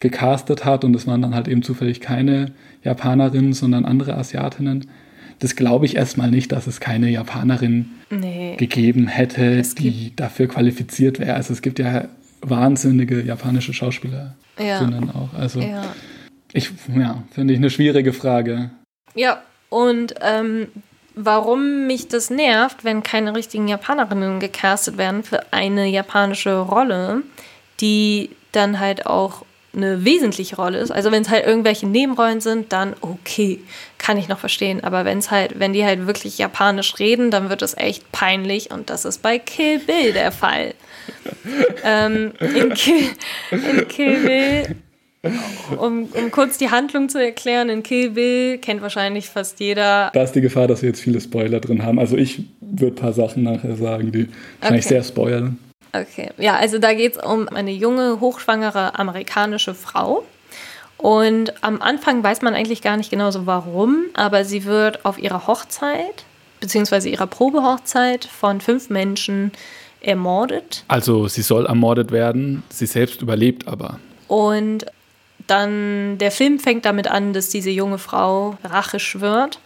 [0.00, 4.86] gecastet hat und es waren dann halt eben zufällig keine Japanerinnen, sondern andere Asiatinnen.
[5.40, 8.56] Das glaube ich erstmal nicht, dass es keine Japanerin nee.
[8.56, 11.34] gegeben hätte, die dafür qualifiziert wäre.
[11.34, 12.08] Also es gibt ja
[12.40, 15.14] wahnsinnige japanische Schauspielerinnen ja.
[15.14, 15.38] auch.
[15.38, 15.82] Also ja.
[16.52, 18.70] ich, ja, finde ich eine schwierige Frage.
[19.14, 20.68] Ja, und ähm,
[21.14, 27.22] warum mich das nervt, wenn keine richtigen Japanerinnen gecastet werden für eine japanische Rolle,
[27.80, 30.90] die dann halt auch eine wesentliche Rolle ist.
[30.90, 33.60] Also wenn es halt irgendwelche Nebenrollen sind, dann okay,
[33.98, 34.82] kann ich noch verstehen.
[34.82, 38.70] Aber wenn es halt, wenn die halt wirklich japanisch reden, dann wird es echt peinlich
[38.70, 40.74] und das ist bei Kill Bill der Fall.
[41.84, 43.10] ähm, in, Kill,
[43.50, 44.76] in Kill Bill
[45.76, 50.10] um, um, kurz die Handlung zu erklären, in Kill Bill kennt wahrscheinlich fast jeder.
[50.14, 51.98] Da ist die Gefahr, dass wir jetzt viele Spoiler drin haben.
[51.98, 54.28] Also ich würde ein paar Sachen nachher sagen, die
[54.60, 54.94] wahrscheinlich okay.
[54.94, 55.58] sehr spoilern.
[55.92, 60.24] Okay, ja, also da geht es um eine junge, hochschwangere amerikanische Frau.
[60.98, 65.18] Und am Anfang weiß man eigentlich gar nicht genau so warum, aber sie wird auf
[65.18, 66.24] ihrer Hochzeit,
[66.60, 69.52] beziehungsweise ihrer Probehochzeit von fünf Menschen
[70.00, 70.84] ermordet.
[70.88, 74.00] Also sie soll ermordet werden, sie selbst überlebt aber.
[74.26, 74.86] Und
[75.46, 79.60] dann der Film fängt damit an, dass diese junge Frau Rache schwört.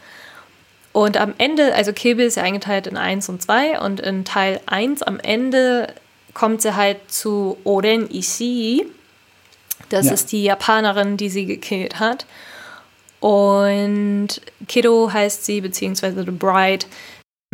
[0.92, 4.26] Und am Ende, also Kill Bill ist ja eingeteilt in 1 und 2 und in
[4.26, 5.88] Teil 1 am Ende
[6.34, 8.86] kommt sie halt zu Oren Ishii.
[9.88, 10.12] Das ja.
[10.12, 12.26] ist die Japanerin, die sie gekillt hat.
[13.20, 14.28] Und
[14.66, 16.86] Kiddo heißt sie, beziehungsweise The Bride,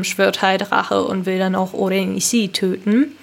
[0.01, 3.17] schwört halt Rache und will dann auch Oren Ishii töten.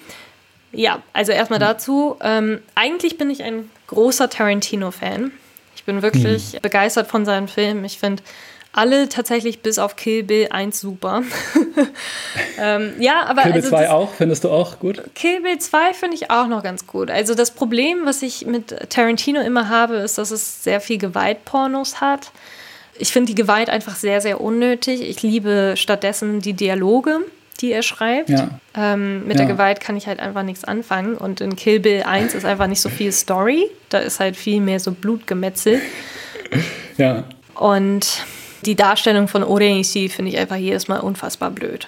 [0.72, 1.64] Ja, also erstmal mhm.
[1.64, 2.18] dazu.
[2.22, 5.32] Ähm, eigentlich bin ich ein großer Tarantino-Fan.
[5.76, 6.60] Ich bin wirklich mhm.
[6.62, 7.86] begeistert von seinen Filmen.
[7.86, 8.22] Ich finde
[8.76, 11.24] alle tatsächlich bis auf Kill Bill 1 super.
[12.60, 13.44] ähm, ja, aber.
[13.44, 15.02] Kill Bill also 2 auch, findest du auch gut?
[15.16, 17.10] Kill Bill 2 finde ich auch noch ganz gut.
[17.10, 22.02] Also das Problem, was ich mit Tarantino immer habe, ist, dass es sehr viel Gewaltpornos
[22.02, 22.32] hat.
[22.98, 25.02] Ich finde die Gewalt einfach sehr, sehr unnötig.
[25.02, 27.20] Ich liebe stattdessen die Dialoge,
[27.62, 28.30] die er schreibt.
[28.30, 28.60] Ja.
[28.76, 29.46] Ähm, mit ja.
[29.46, 31.16] der Gewalt kann ich halt einfach nichts anfangen.
[31.16, 33.70] Und in Kill Bill 1 ist einfach nicht so viel Story.
[33.90, 35.82] Da ist halt viel mehr so Blutgemetzel.
[36.98, 37.24] Ja.
[37.56, 38.26] Und
[38.66, 41.88] die Darstellung von Oren Ishii finde ich einfach jedes Mal unfassbar blöd.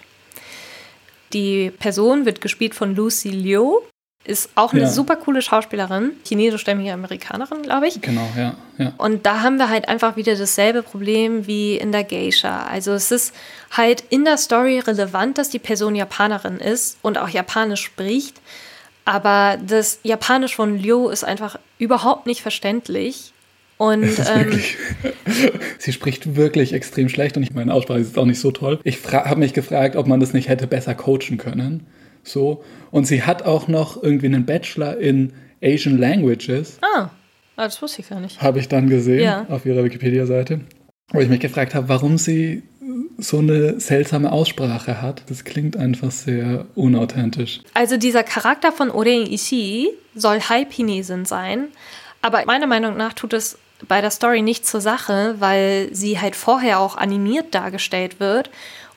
[1.33, 3.81] Die Person wird gespielt von Lucy Liu,
[4.27, 4.89] ist auch eine ja.
[4.89, 8.01] super coole Schauspielerin, chinesischstämmige Amerikanerin, glaube ich.
[8.01, 8.93] Genau, ja, ja.
[8.97, 12.63] Und da haben wir halt einfach wieder dasselbe Problem wie in der Geisha.
[12.63, 13.33] Also es ist
[13.71, 18.41] halt in der Story relevant, dass die Person Japanerin ist und auch Japanisch spricht.
[19.05, 23.31] Aber das Japanisch von Liu ist einfach überhaupt nicht verständlich.
[23.77, 24.59] Und ähm,
[25.77, 28.79] sie spricht wirklich extrem schlecht und ich meine Aussprache ist auch nicht so toll.
[28.83, 31.85] Ich habe mich gefragt, ob man das nicht hätte besser coachen können.
[32.23, 32.63] So.
[32.91, 36.79] Und sie hat auch noch irgendwie einen Bachelor in Asian Languages.
[36.81, 37.09] Ah,
[37.55, 38.41] ah das wusste ich gar nicht.
[38.41, 39.45] Habe ich dann gesehen ja.
[39.49, 40.61] auf ihrer Wikipedia-Seite.
[41.11, 42.63] Wo ich mich gefragt habe, warum sie
[43.17, 45.23] so eine seltsame Aussprache hat.
[45.29, 47.61] Das klingt einfach sehr unauthentisch.
[47.73, 51.67] Also dieser Charakter von Oren Ishii soll Halbchinesin sein,
[52.21, 56.35] aber meiner Meinung nach tut es bei der Story nicht zur Sache, weil sie halt
[56.35, 58.49] vorher auch animiert dargestellt wird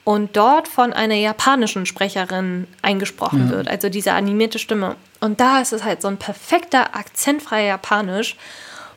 [0.04, 3.50] und dort von einer japanischen Sprecherin eingesprochen ja.
[3.50, 4.96] wird, also diese animierte Stimme.
[5.20, 8.36] Und da ist es halt so ein perfekter, akzentfreier Japanisch.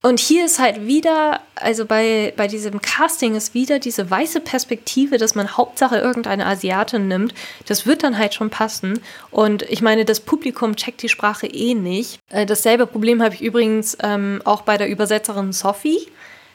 [0.05, 5.17] Und hier ist halt wieder, also bei, bei diesem Casting ist wieder diese weiße Perspektive,
[5.17, 7.33] dass man Hauptsache irgendeine Asiatin nimmt.
[7.67, 8.99] Das wird dann halt schon passen.
[9.31, 12.19] Und ich meine, das Publikum checkt die Sprache eh nicht.
[12.29, 16.09] Äh, dasselbe Problem habe ich übrigens ähm, auch bei der Übersetzerin Sophie.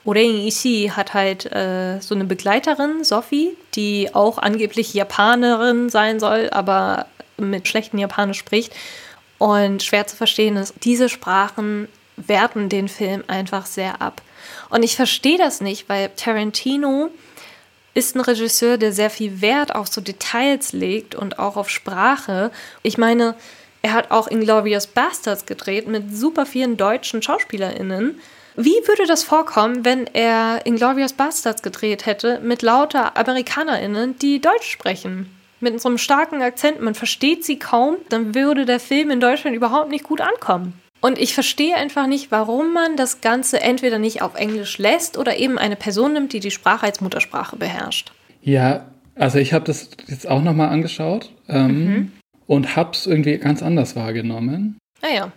[0.05, 6.51] Orein Ishii hat halt äh, so eine Begleiterin, Sophie, die auch angeblich Japanerin sein soll,
[6.51, 7.07] aber
[7.39, 8.75] mit schlechtem Japanisch spricht.
[9.39, 11.89] Und schwer zu verstehen ist, diese Sprachen
[12.27, 14.23] werten den Film einfach sehr ab.
[14.71, 17.11] Und ich verstehe das nicht, weil Tarantino
[17.95, 22.51] ist ein Regisseur, der sehr viel Wert auf so Details legt und auch auf Sprache.
[22.83, 23.35] Ich meine,
[23.83, 28.21] er hat auch Inglourious Bastards gedreht mit super vielen deutschen SchauspielerInnen.
[28.57, 34.69] Wie würde das vorkommen, wenn er Inglourious Bastards gedreht hätte mit lauter AmerikanerInnen, die Deutsch
[34.69, 35.33] sprechen?
[35.61, 39.57] Mit so einem starken Akzent, man versteht sie kaum, dann würde der Film in Deutschland
[39.57, 40.81] überhaupt nicht gut ankommen.
[41.01, 45.37] Und ich verstehe einfach nicht, warum man das Ganze entweder nicht auf Englisch lässt oder
[45.37, 48.13] eben eine Person nimmt, die die Sprache als Muttersprache beherrscht.
[48.43, 52.13] Ja, also ich habe das jetzt auch nochmal angeschaut ähm, mhm.
[52.47, 54.79] und habe es irgendwie ganz anders wahrgenommen.
[55.03, 55.33] Ah ja.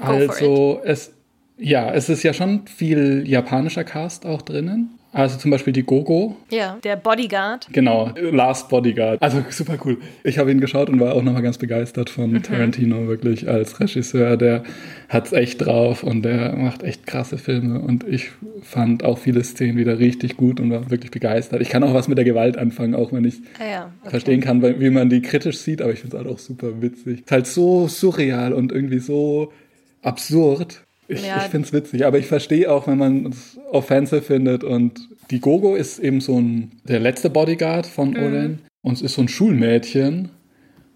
[0.00, 1.12] Go also es,
[1.56, 4.98] ja, es ist ja schon viel japanischer Cast auch drinnen.
[5.14, 6.36] Also zum Beispiel die Gogo.
[6.50, 7.68] Ja, der Bodyguard.
[7.72, 9.22] Genau, Last Bodyguard.
[9.22, 9.98] Also super cool.
[10.24, 12.42] Ich habe ihn geschaut und war auch nochmal ganz begeistert von mhm.
[12.42, 14.36] Tarantino, wirklich als Regisseur.
[14.36, 14.64] Der
[15.08, 17.78] hat es echt drauf und der macht echt krasse Filme.
[17.78, 21.62] Und ich fand auch viele Szenen wieder richtig gut und war wirklich begeistert.
[21.62, 24.10] Ich kann auch was mit der Gewalt anfangen, auch wenn ich ah ja, okay.
[24.10, 27.20] verstehen kann, wie man die kritisch sieht, aber ich finde es halt auch super witzig.
[27.20, 29.52] Es ist halt so surreal und irgendwie so
[30.02, 31.36] absurd ich, ja.
[31.38, 34.64] ich finde es witzig, aber ich verstehe auch, wenn man es offensive findet.
[34.64, 38.16] Und die Gogo ist eben so ein, der letzte Bodyguard von mhm.
[38.16, 40.30] Oren und es ist so ein Schulmädchen.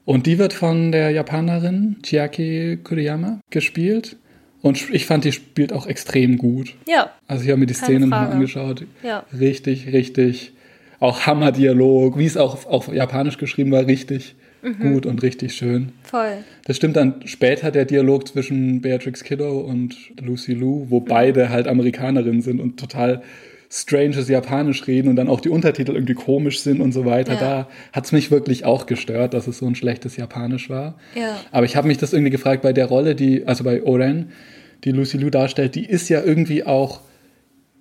[0.05, 4.17] Und die wird von der Japanerin Chiaki Kuriyama gespielt.
[4.63, 6.75] Und ich fand, die spielt auch extrem gut.
[6.89, 7.13] Ja.
[7.27, 8.87] Also ich habe mir die Szenen nochmal angeschaut.
[9.03, 9.25] Ja.
[9.39, 10.53] Richtig, richtig.
[10.99, 14.93] Auch Hammer-Dialog, wie es auch auf Japanisch geschrieben war, richtig mhm.
[14.93, 15.93] gut und richtig schön.
[16.03, 16.39] Voll.
[16.65, 21.05] Das stimmt dann später der Dialog zwischen Beatrix Kiddo und Lucy Liu, wo mhm.
[21.05, 23.23] beide halt Amerikanerinnen sind und total
[23.71, 27.35] stranges Japanisch reden und dann auch die Untertitel irgendwie komisch sind und so weiter.
[27.35, 27.41] Ja.
[27.41, 30.99] Da hat es mich wirklich auch gestört, dass es so ein schlechtes Japanisch war.
[31.15, 31.39] Ja.
[31.53, 34.33] Aber ich habe mich das irgendwie gefragt bei der Rolle, die, also bei Oren,
[34.85, 37.03] die Lucy Liu darstellt, die ist ja irgendwie auch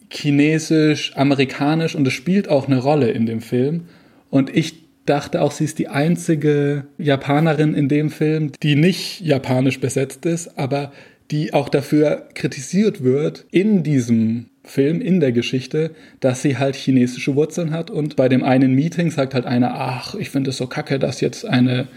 [0.10, 3.86] chinesisch, amerikanisch und es spielt auch eine Rolle in dem Film.
[4.30, 9.80] Und ich dachte auch, sie ist die einzige Japanerin in dem Film, die nicht japanisch
[9.80, 10.92] besetzt ist, aber
[11.32, 17.36] die auch dafür kritisiert wird in diesem Film, in der Geschichte, dass sie halt chinesische
[17.36, 17.90] Wurzeln hat.
[17.90, 21.22] Und bei dem einen Meeting sagt halt einer, ach, ich finde es so kacke, dass
[21.22, 21.88] jetzt eine,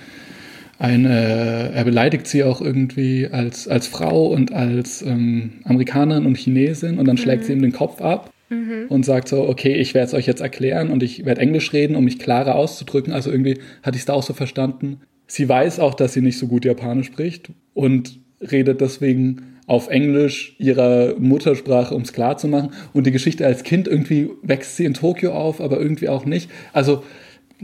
[0.78, 6.98] eine, er beleidigt sie auch irgendwie als, als Frau und als ähm, Amerikanerin und Chinesin
[6.98, 7.46] und dann schlägt mhm.
[7.46, 8.86] sie ihm den Kopf ab mhm.
[8.88, 11.96] und sagt so, okay, ich werde es euch jetzt erklären und ich werde Englisch reden,
[11.96, 13.12] um mich klarer auszudrücken.
[13.12, 15.00] Also irgendwie hatte ich es da auch so verstanden.
[15.26, 20.56] Sie weiß auch, dass sie nicht so gut Japanisch spricht und redet deswegen auf Englisch
[20.58, 22.72] ihrer Muttersprache, um es klar zu machen.
[22.92, 26.50] Und die Geschichte als Kind irgendwie wächst sie in Tokio auf, aber irgendwie auch nicht.
[26.72, 27.04] Also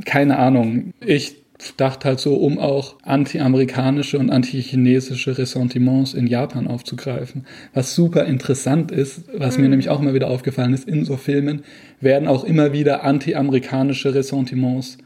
[0.04, 0.92] keine Ahnung.
[1.04, 1.36] Ich
[1.76, 7.46] dachte halt so, um auch anti-amerikanische und anti-chinesische Ressentiments in Japan aufzugreifen.
[7.72, 9.64] Was super interessant ist, was mhm.
[9.64, 11.62] mir nämlich auch immer wieder aufgefallen ist, in so Filmen
[12.00, 14.98] werden auch immer wieder anti-amerikanische Ressentiments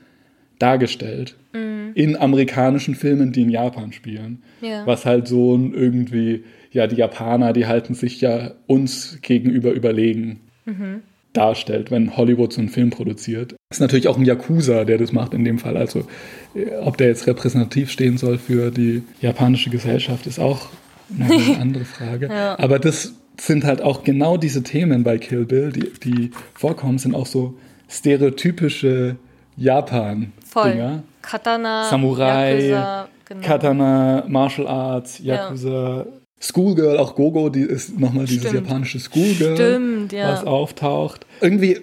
[0.59, 1.37] dargestellt.
[1.53, 1.93] Mhm.
[1.95, 4.43] In amerikanischen Filmen, die in Japan spielen.
[4.61, 4.87] Ja.
[4.87, 10.41] Was halt so irgendwie, ja, die Japaner, die halten sich ja uns gegenüber überlegen.
[10.65, 13.53] Mhm darstellt, wenn Hollywood so einen Film produziert.
[13.53, 15.77] Das ist natürlich auch ein Yakuza, der das macht in dem Fall.
[15.77, 16.05] Also
[16.83, 20.69] ob der jetzt repräsentativ stehen soll für die japanische Gesellschaft, ist auch
[21.19, 22.29] eine andere Frage.
[22.29, 22.59] ja.
[22.59, 27.15] Aber das sind halt auch genau diese Themen bei Kill Bill, die, die vorkommen, sind
[27.15, 27.55] auch so
[27.89, 29.17] stereotypische
[29.57, 31.03] Japan-Dinger.
[31.23, 33.47] Katana, Samurai, Yakuza, genau.
[33.47, 36.07] Katana, Martial Arts, Yakuza, ja.
[36.41, 40.33] Schoolgirl, auch Gogo, die ist nochmal dieses japanische Schoolgirl, Stimmt, ja.
[40.33, 41.27] was auftaucht.
[41.43, 41.81] Irgendwie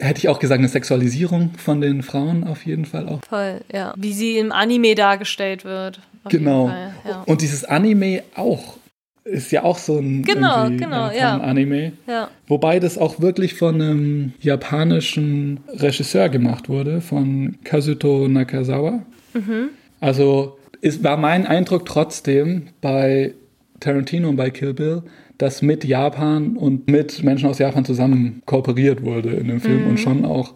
[0.00, 3.20] hätte ich auch gesagt, eine Sexualisierung von den Frauen auf jeden Fall auch.
[3.28, 3.94] Voll, ja.
[3.96, 6.00] Wie sie im Anime dargestellt wird.
[6.28, 6.68] Genau.
[6.68, 7.22] Fall, ja.
[7.26, 8.78] Und dieses Anime auch
[9.24, 11.38] ist ja auch so ein, genau, genau, ja.
[11.38, 11.92] Anime.
[12.06, 12.30] Ja.
[12.48, 19.02] Wobei das auch wirklich von einem japanischen Regisseur gemacht wurde, von Kazuto Nakazawa.
[19.34, 19.68] Mhm.
[20.00, 23.34] Also es war mein Eindruck trotzdem bei
[23.78, 25.02] Tarantino und bei Kill Bill,
[25.40, 29.90] dass mit Japan und mit Menschen aus Japan zusammen kooperiert wurde in dem Film mhm.
[29.90, 30.52] und schon auch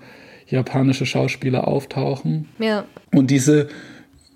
[0.46, 2.48] japanische Schauspieler auftauchen.
[2.58, 2.84] Ja.
[3.10, 3.68] Und diese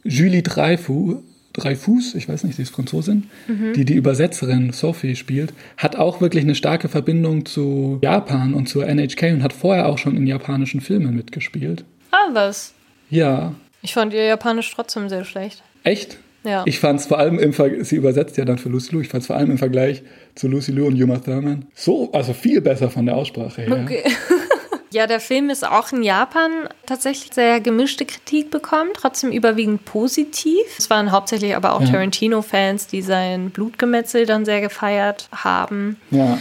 [0.05, 1.16] Julie Dreyfus,
[1.53, 3.74] Dreyfus, ich weiß nicht, sie ist Franzosin, mhm.
[3.74, 8.86] die die Übersetzerin Sophie spielt, hat auch wirklich eine starke Verbindung zu Japan und zur
[8.86, 11.84] NHK und hat vorher auch schon in japanischen Filmen mitgespielt.
[12.11, 12.72] Ah, was?
[13.11, 13.55] Ja.
[13.82, 15.62] Ich fand ihr Japanisch trotzdem sehr schlecht.
[15.84, 16.18] Echt?
[16.45, 16.62] Ja.
[16.66, 19.09] Ich fand es vor allem im Ver sie übersetzt ja dann für Lucy Liu, ich
[19.09, 20.03] fand es vor allem im Vergleich
[20.34, 23.72] zu Lucy Liu und Uma Thurman so, also viel besser von der Aussprache her.
[23.84, 24.03] Okay.
[24.91, 26.51] Ja, der Film ist auch in Japan
[26.86, 30.62] tatsächlich sehr gemischte Kritik bekommen, trotzdem überwiegend positiv.
[30.78, 31.89] Es waren hauptsächlich aber auch ja.
[31.89, 36.01] Tarantino-Fans, die sein Blutgemetzel dann sehr gefeiert haben.
[36.11, 36.39] Ja.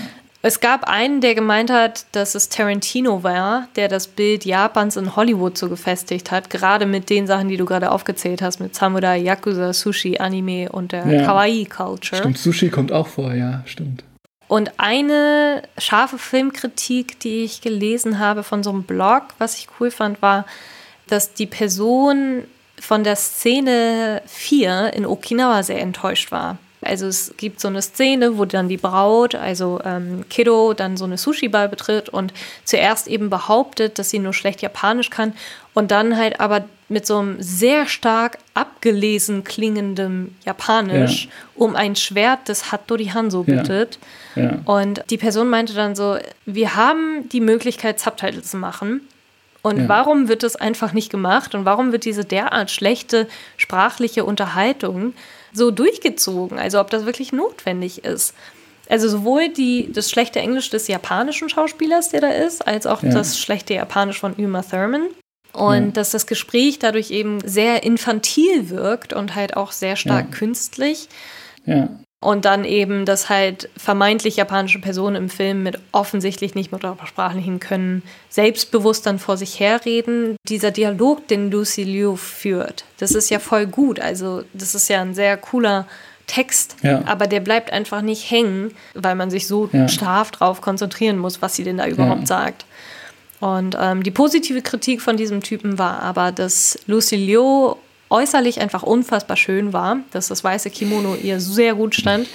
[0.47, 5.13] Es gab einen, der gemeint hat, dass es Tarantino war, der das Bild Japans in
[5.17, 9.17] Hollywood so gefestigt hat, gerade mit den Sachen, die du gerade aufgezählt hast, mit Samurai,
[9.17, 11.25] Yakuza, Sushi, Anime und der ja.
[11.25, 12.21] Kawaii-Culture.
[12.21, 14.05] Stimmt, Sushi kommt auch vor, ja, stimmt.
[14.47, 19.91] Und eine scharfe Filmkritik, die ich gelesen habe von so einem Blog, was ich cool
[19.91, 20.45] fand, war,
[21.07, 22.45] dass die Person
[22.79, 26.57] von der Szene 4 in Okinawa sehr enttäuscht war.
[26.87, 31.05] Also es gibt so eine Szene, wo dann die Braut, also ähm, Kiddo, dann so
[31.05, 32.33] eine Sushi-Bar betritt und
[32.63, 35.33] zuerst eben behauptet, dass sie nur schlecht Japanisch kann
[35.73, 41.31] und dann halt aber mit so einem sehr stark abgelesen klingendem Japanisch ja.
[41.55, 43.99] um ein Schwert des Hattori Hanzo bittet.
[44.35, 44.43] Ja.
[44.43, 44.59] Ja.
[44.65, 49.01] Und die Person meinte dann so, wir haben die Möglichkeit, Subtitles zu machen.
[49.63, 51.53] Und warum wird das einfach nicht gemacht?
[51.53, 53.27] Und warum wird diese derart schlechte
[53.57, 55.13] sprachliche Unterhaltung
[55.57, 56.57] so durchgezogen?
[56.59, 58.33] Also ob das wirklich notwendig ist.
[58.89, 63.37] Also sowohl die, das schlechte Englisch des japanischen Schauspielers, der da ist, als auch das
[63.37, 65.07] schlechte Japanisch von Uma Thurman.
[65.53, 65.91] Und ja.
[65.91, 70.37] dass das Gespräch dadurch eben sehr infantil wirkt und halt auch sehr stark ja.
[70.37, 71.09] künstlich.
[71.65, 71.89] Ja.
[72.19, 78.01] Und dann eben, dass halt vermeintlich japanische Personen im Film mit offensichtlich nicht muttersprachlichen können,
[78.29, 80.35] selbstbewusst dann vor sich herreden.
[80.49, 83.99] Dieser Dialog, den Lucy Liu führt, das ist ja voll gut.
[83.99, 85.85] Also, das ist ja ein sehr cooler
[86.25, 87.03] Text, ja.
[87.05, 89.87] aber der bleibt einfach nicht hängen, weil man sich so ja.
[89.87, 92.25] scharf drauf konzentrieren muss, was sie denn da überhaupt ja.
[92.25, 92.65] sagt.
[93.39, 97.75] Und ähm, die positive Kritik von diesem Typen war aber, dass Lucy Liu
[98.09, 102.27] äußerlich einfach unfassbar schön war, dass das weiße Kimono ihr sehr gut stand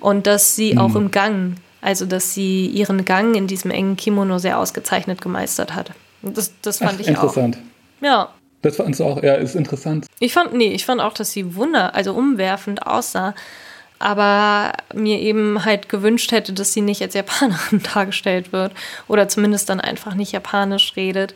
[0.00, 0.78] und dass sie mhm.
[0.78, 5.74] auch im Gang, also dass sie ihren Gang in diesem engen Kimono sehr ausgezeichnet gemeistert
[5.74, 5.92] hat.
[6.22, 7.56] Das, das fand Ach, ich interessant.
[7.56, 8.04] auch.
[8.04, 8.28] Ja.
[8.62, 10.06] Das fandst du auch, ja, ist interessant.
[10.18, 13.34] Ich fand, nee, ich fand auch, dass sie wunder, also umwerfend aussah
[13.98, 18.72] aber mir eben halt gewünscht hätte, dass sie nicht als Japanerin dargestellt wird
[19.08, 21.34] oder zumindest dann einfach nicht japanisch redet.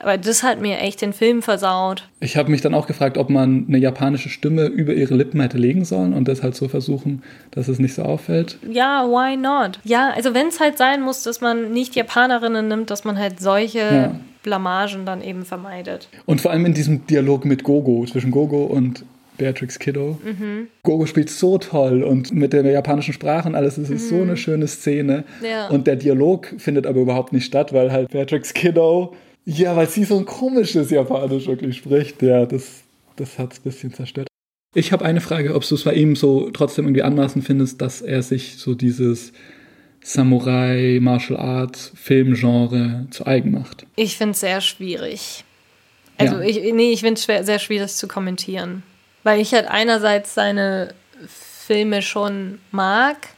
[0.00, 2.08] Aber das hat mir echt den Film versaut.
[2.20, 5.58] Ich habe mich dann auch gefragt, ob man eine japanische Stimme über ihre Lippen hätte
[5.58, 8.58] legen sollen und das halt so versuchen, dass es nicht so auffällt.
[8.68, 9.80] Ja, why not?
[9.84, 13.40] Ja, also wenn es halt sein muss, dass man nicht Japanerinnen nimmt, dass man halt
[13.40, 14.20] solche ja.
[14.42, 16.08] Blamagen dann eben vermeidet.
[16.26, 19.04] Und vor allem in diesem Dialog mit Gogo, zwischen Gogo und
[19.38, 20.18] Beatrix Kiddo.
[20.22, 20.68] Mhm.
[20.82, 24.16] Gogo spielt so toll und mit der japanischen Sprache und alles, es ist mhm.
[24.16, 25.24] so eine schöne Szene.
[25.42, 25.68] Ja.
[25.68, 29.14] Und der Dialog findet aber überhaupt nicht statt, weil halt Beatrix Kiddo,
[29.48, 32.20] ja, weil sie so ein komisches Japanisch wirklich spricht.
[32.20, 32.82] Ja, das,
[33.16, 34.28] das hat es ein bisschen zerstört.
[34.74, 38.02] Ich habe eine Frage, ob du es bei ihm so trotzdem irgendwie anmaßend findest, dass
[38.02, 39.32] er sich so dieses
[40.04, 43.86] Samurai, Martial Arts, Filmgenre zu eigen macht.
[43.96, 45.44] Ich finde es sehr schwierig.
[46.18, 46.42] Also ja.
[46.42, 48.82] ich, nee, ich finde es sehr schwierig zu kommentieren.
[49.22, 50.94] Weil ich halt einerseits seine
[51.26, 53.28] Filme schon mag,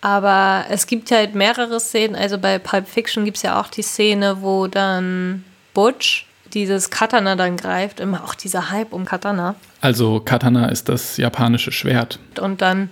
[0.00, 2.16] aber es gibt halt mehrere Szenen.
[2.16, 5.44] Also bei Pulp Fiction gibt es ja auch die Szene, wo dann
[5.74, 8.00] Butch dieses Katana dann greift.
[8.00, 9.54] Immer auch dieser Hype um Katana.
[9.80, 12.18] Also Katana ist das japanische Schwert.
[12.40, 12.90] Und dann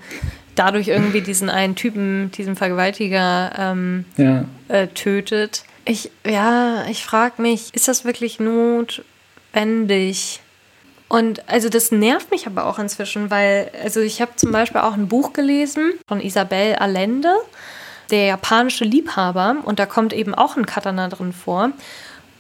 [0.55, 4.45] dadurch irgendwie diesen einen Typen, diesen Vergewaltiger ähm, ja.
[4.69, 5.65] äh, tötet.
[5.85, 10.41] Ich, ja, ich frage mich, ist das wirklich notwendig?
[11.09, 14.93] Und also das nervt mich aber auch inzwischen, weil, also ich habe zum Beispiel auch
[14.93, 17.33] ein Buch gelesen von Isabel Allende,
[18.11, 21.71] der japanische Liebhaber, und da kommt eben auch ein Katana drin vor.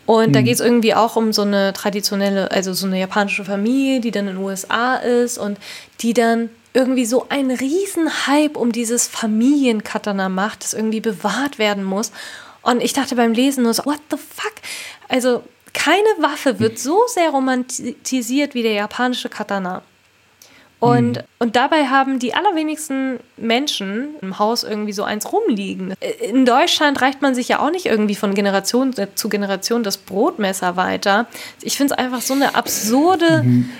[0.07, 0.33] Und mhm.
[0.33, 4.11] da geht es irgendwie auch um so eine traditionelle, also so eine japanische Familie, die
[4.11, 5.59] dann in den USA ist und
[6.01, 11.85] die dann irgendwie so einen riesen Hype um dieses Familienkatana macht, das irgendwie bewahrt werden
[11.85, 12.13] muss.
[12.63, 14.55] Und ich dachte beim Lesen nur so, what the fuck?
[15.09, 15.43] Also
[15.79, 19.83] keine Waffe wird so sehr romantisiert wie der japanische Katana.
[20.81, 21.23] Und, mhm.
[21.39, 25.95] und dabei haben die allerwenigsten Menschen im Haus irgendwie so eins rumliegen.
[26.21, 30.75] In Deutschland reicht man sich ja auch nicht irgendwie von Generation zu Generation das Brotmesser
[30.77, 31.27] weiter.
[31.63, 33.45] Ich finde es einfach so eine absurde.
[33.45, 33.71] Mhm.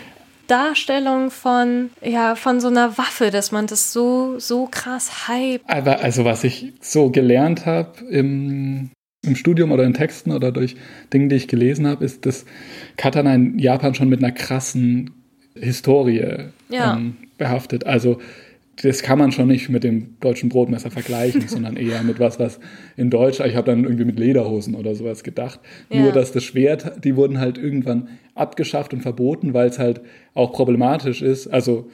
[0.47, 5.61] Darstellung von, ja, von so einer Waffe, dass man das so, so krass hype.
[5.67, 8.91] Aber also was ich so gelernt habe im,
[9.29, 10.77] im Studium oder in Texten oder durch
[11.13, 12.45] Dinge, die ich gelesen habe, ist, dass
[12.97, 15.11] Katana in Japan schon mit einer krassen
[15.55, 16.97] Historie ja.
[16.97, 17.87] ähm, behaftet.
[17.87, 18.19] Also
[18.83, 22.61] das kann man schon nicht mit dem deutschen Brotmesser vergleichen, sondern eher mit was, was
[22.97, 25.61] in Deutsch, ich habe dann irgendwie mit Lederhosen oder sowas gedacht.
[25.91, 26.01] Ja.
[26.01, 30.01] Nur, dass das Schwert, die wurden halt irgendwann abgeschafft und verboten, weil es halt
[30.35, 31.91] auch problematisch ist, also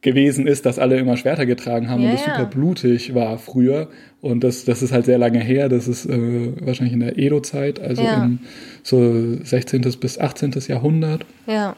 [0.00, 2.34] gewesen ist, dass alle immer Schwerter getragen haben ja, und das ja.
[2.34, 3.88] super blutig war früher.
[4.24, 7.78] Und das, das ist halt sehr lange her, das ist äh, wahrscheinlich in der Edo-Zeit,
[7.78, 8.38] also im
[8.82, 9.82] so 16.
[10.00, 10.52] bis 18.
[10.66, 11.26] Jahrhundert.
[11.46, 11.76] Ja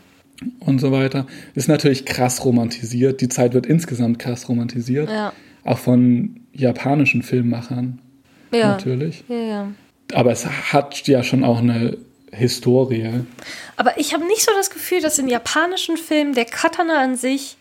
[0.61, 1.27] und so weiter.
[1.55, 3.21] Ist natürlich krass romantisiert.
[3.21, 5.11] Die Zeit wird insgesamt krass romantisiert.
[5.11, 5.33] Ja.
[5.65, 8.01] Auch von japanischen Filmemachern.
[8.53, 8.73] Ja.
[8.73, 9.25] Natürlich.
[9.29, 9.69] Ja, ja.
[10.13, 11.97] Aber es hat ja schon auch eine
[12.33, 13.25] Historie.
[13.77, 17.57] Aber ich habe nicht so das Gefühl, dass in japanischen Filmen der Katana an sich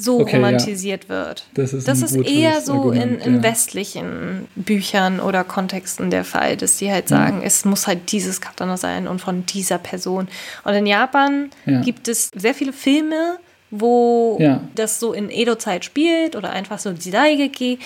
[0.00, 1.08] so okay, romantisiert ja.
[1.10, 1.44] wird.
[1.54, 3.42] Das ist, das ist eher so Argument, in, in ja.
[3.42, 7.44] westlichen Büchern oder Kontexten der Fall, dass die halt sagen, mhm.
[7.44, 10.28] es muss halt dieses Katana sein und von dieser Person.
[10.64, 11.80] Und in Japan ja.
[11.82, 13.38] gibt es sehr viele Filme,
[13.70, 14.38] wo
[14.74, 17.78] das so in Edo-Zeit spielt oder einfach so Jidaigeki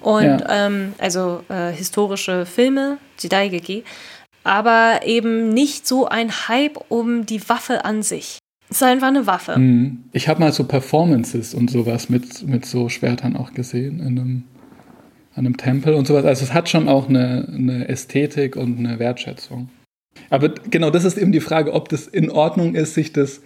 [0.00, 3.82] und ähm, also äh, historische Filme, Jidaigeki,
[4.44, 8.38] aber eben nicht so ein Hype um die Waffe an sich.
[8.72, 9.58] Ist einfach eine Waffe.
[9.58, 10.04] Mhm.
[10.12, 14.44] Ich habe mal so Performances und sowas mit, mit so Schwertern auch gesehen in einem,
[15.34, 16.24] an einem Tempel und sowas.
[16.24, 19.68] Also es hat schon auch eine, eine Ästhetik und eine Wertschätzung.
[20.30, 23.42] Aber genau das ist eben die Frage, ob das in Ordnung ist, sich das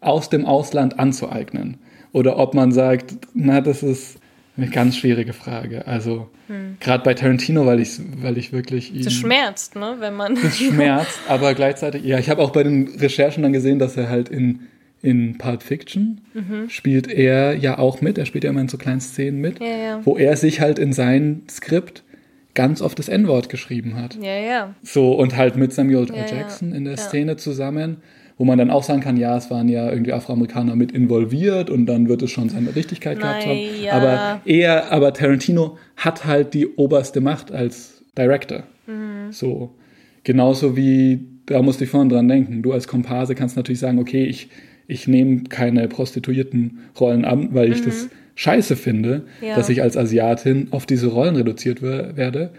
[0.00, 1.78] aus dem Ausland anzueignen.
[2.10, 4.18] Oder ob man sagt, na, das ist
[4.56, 5.86] eine ganz schwierige Frage.
[5.86, 6.76] Also hm.
[6.80, 10.36] gerade bei Tarantino, weil ich, weil ich wirklich ihn, Das schmerzt, ne, wenn man.
[10.40, 14.08] Das schmerzt, aber gleichzeitig, ja, ich habe auch bei den Recherchen dann gesehen, dass er
[14.08, 14.60] halt in,
[15.02, 16.68] in Pulp Fiction mhm.
[16.68, 18.16] spielt er ja auch mit.
[18.16, 20.00] Er spielt ja immer in so kleinen Szenen mit, ja, ja.
[20.04, 22.04] wo er sich halt in sein Skript
[22.54, 24.16] ganz oft das N-Wort geschrieben hat.
[24.22, 24.74] Ja, ja.
[24.82, 26.24] So, und halt mit Samuel L.
[26.30, 27.96] Jackson in der Szene zusammen
[28.36, 31.86] wo man dann auch sagen kann, ja, es waren ja irgendwie Afroamerikaner mit involviert und
[31.86, 33.60] dann wird es schon seine Richtigkeit gehabt haben.
[33.80, 33.92] Ja.
[33.92, 38.64] Aber eher, aber Tarantino hat halt die oberste Macht als Director.
[38.86, 39.30] Mhm.
[39.30, 39.74] So.
[40.24, 44.24] Genauso wie, da musste ich vorhin dran denken, du als Komparse kannst natürlich sagen, okay,
[44.24, 44.48] ich,
[44.88, 47.84] ich nehme keine prostituierten Rollen an, weil ich mhm.
[47.84, 49.54] das scheiße finde, ja.
[49.54, 52.50] dass ich als Asiatin auf diese Rollen reduziert werde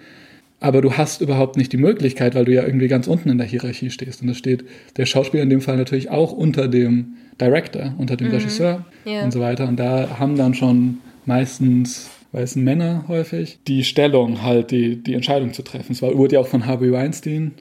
[0.60, 3.48] aber du hast überhaupt nicht die Möglichkeit, weil du ja irgendwie ganz unten in der
[3.48, 4.22] Hierarchie stehst.
[4.22, 4.66] Und da steht
[4.98, 8.34] der Schauspieler in dem Fall natürlich auch unter dem Director, unter dem mhm.
[8.34, 9.24] Regisseur yeah.
[9.24, 9.68] und so weiter.
[9.68, 15.54] Und da haben dann schon meistens weißen Männer häufig die Stellung, halt die, die Entscheidung
[15.54, 15.94] zu treffen.
[15.94, 17.54] Es wurde ja auch von Harvey Weinstein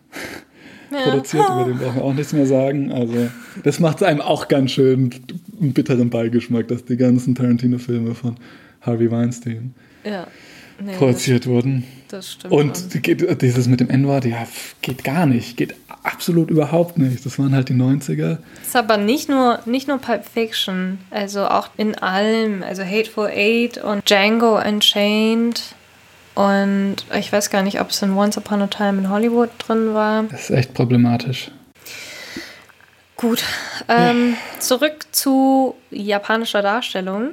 [0.91, 1.03] ja.
[1.03, 2.91] produziert, über den brauchen wir auch nichts mehr sagen.
[2.91, 3.29] Also
[3.63, 5.11] das macht es einem auch ganz schön
[5.61, 8.37] einen bitteren Beigeschmack, dass die ganzen Tarantino-Filme von
[8.81, 9.75] Harvey Weinstein
[10.05, 10.27] ja.
[10.85, 11.85] nee, produziert wurden.
[12.15, 12.53] Das stimmt.
[12.53, 14.47] Und geht, dieses mit dem N-Wort, ja,
[14.83, 15.57] geht gar nicht.
[15.57, 17.27] Geht absolut überhaupt nicht.
[17.27, 18.39] Das waren halt die 90er.
[18.59, 22.63] Das ist aber nicht nur, nicht nur Pulp Fiction, also auch in allem.
[22.63, 25.61] Also Hateful Eight und Django Unchained.
[26.37, 29.93] Und ich weiß gar nicht, ob es in Once Upon a Time in Hollywood drin
[29.93, 30.23] war.
[30.31, 31.51] Das ist echt problematisch.
[33.17, 33.43] Gut.
[33.89, 34.61] Ähm, ja.
[34.61, 37.31] Zurück zu japanischer Darstellung.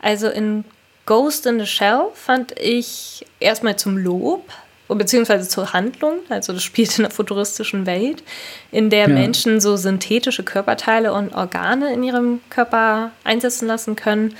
[0.00, 0.64] Also in
[1.06, 4.48] Ghost in the Shell fand ich erstmal zum Lob,
[4.88, 8.22] beziehungsweise zur Handlung, also das spielt in einer futuristischen Welt,
[8.70, 9.14] in der ja.
[9.14, 14.36] Menschen so synthetische Körperteile und Organe in ihrem Körper einsetzen lassen können,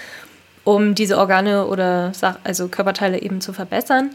[0.65, 2.13] um diese Organe oder
[2.45, 4.11] also Körperteile eben zu verbessern.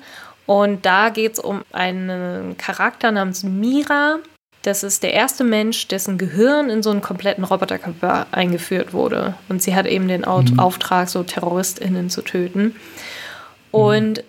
[0.45, 4.17] Und da geht es um einen Charakter namens Mira,
[4.64, 9.36] das ist der erste Mensch, dessen Gehirn in so einen kompletten Roboterkörper eingeführt wurde.
[9.47, 10.60] Und sie hat eben den mhm.
[10.60, 12.76] Auftrag, so TerroristInnen zu töten.
[13.72, 14.24] Und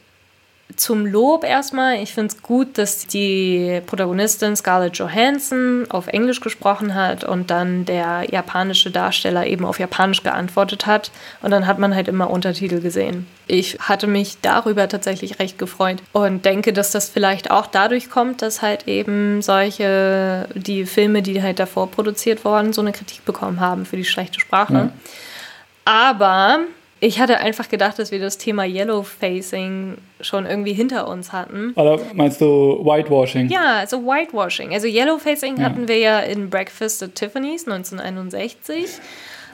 [0.76, 6.94] zum Lob erstmal, ich finde es gut, dass die Protagonistin Scarlett Johansson auf Englisch gesprochen
[6.94, 11.10] hat und dann der japanische Darsteller eben auf Japanisch geantwortet hat.
[11.42, 13.26] Und dann hat man halt immer Untertitel gesehen.
[13.46, 18.42] Ich hatte mich darüber tatsächlich recht gefreut und denke, dass das vielleicht auch dadurch kommt,
[18.42, 23.60] dass halt eben solche, die Filme, die halt davor produziert wurden, so eine Kritik bekommen
[23.60, 24.74] haben für die schlechte Sprache.
[24.74, 24.90] Ja.
[25.84, 26.60] Aber
[27.01, 31.72] ich hatte einfach gedacht, dass wir das Thema Yellow Facing schon irgendwie hinter uns hatten.
[31.74, 33.48] Oder meinst du Whitewashing?
[33.48, 34.74] Ja, also Whitewashing.
[34.74, 35.64] Also Yellow Facing ja.
[35.64, 39.01] hatten wir ja in Breakfast at Tiffany's 1961.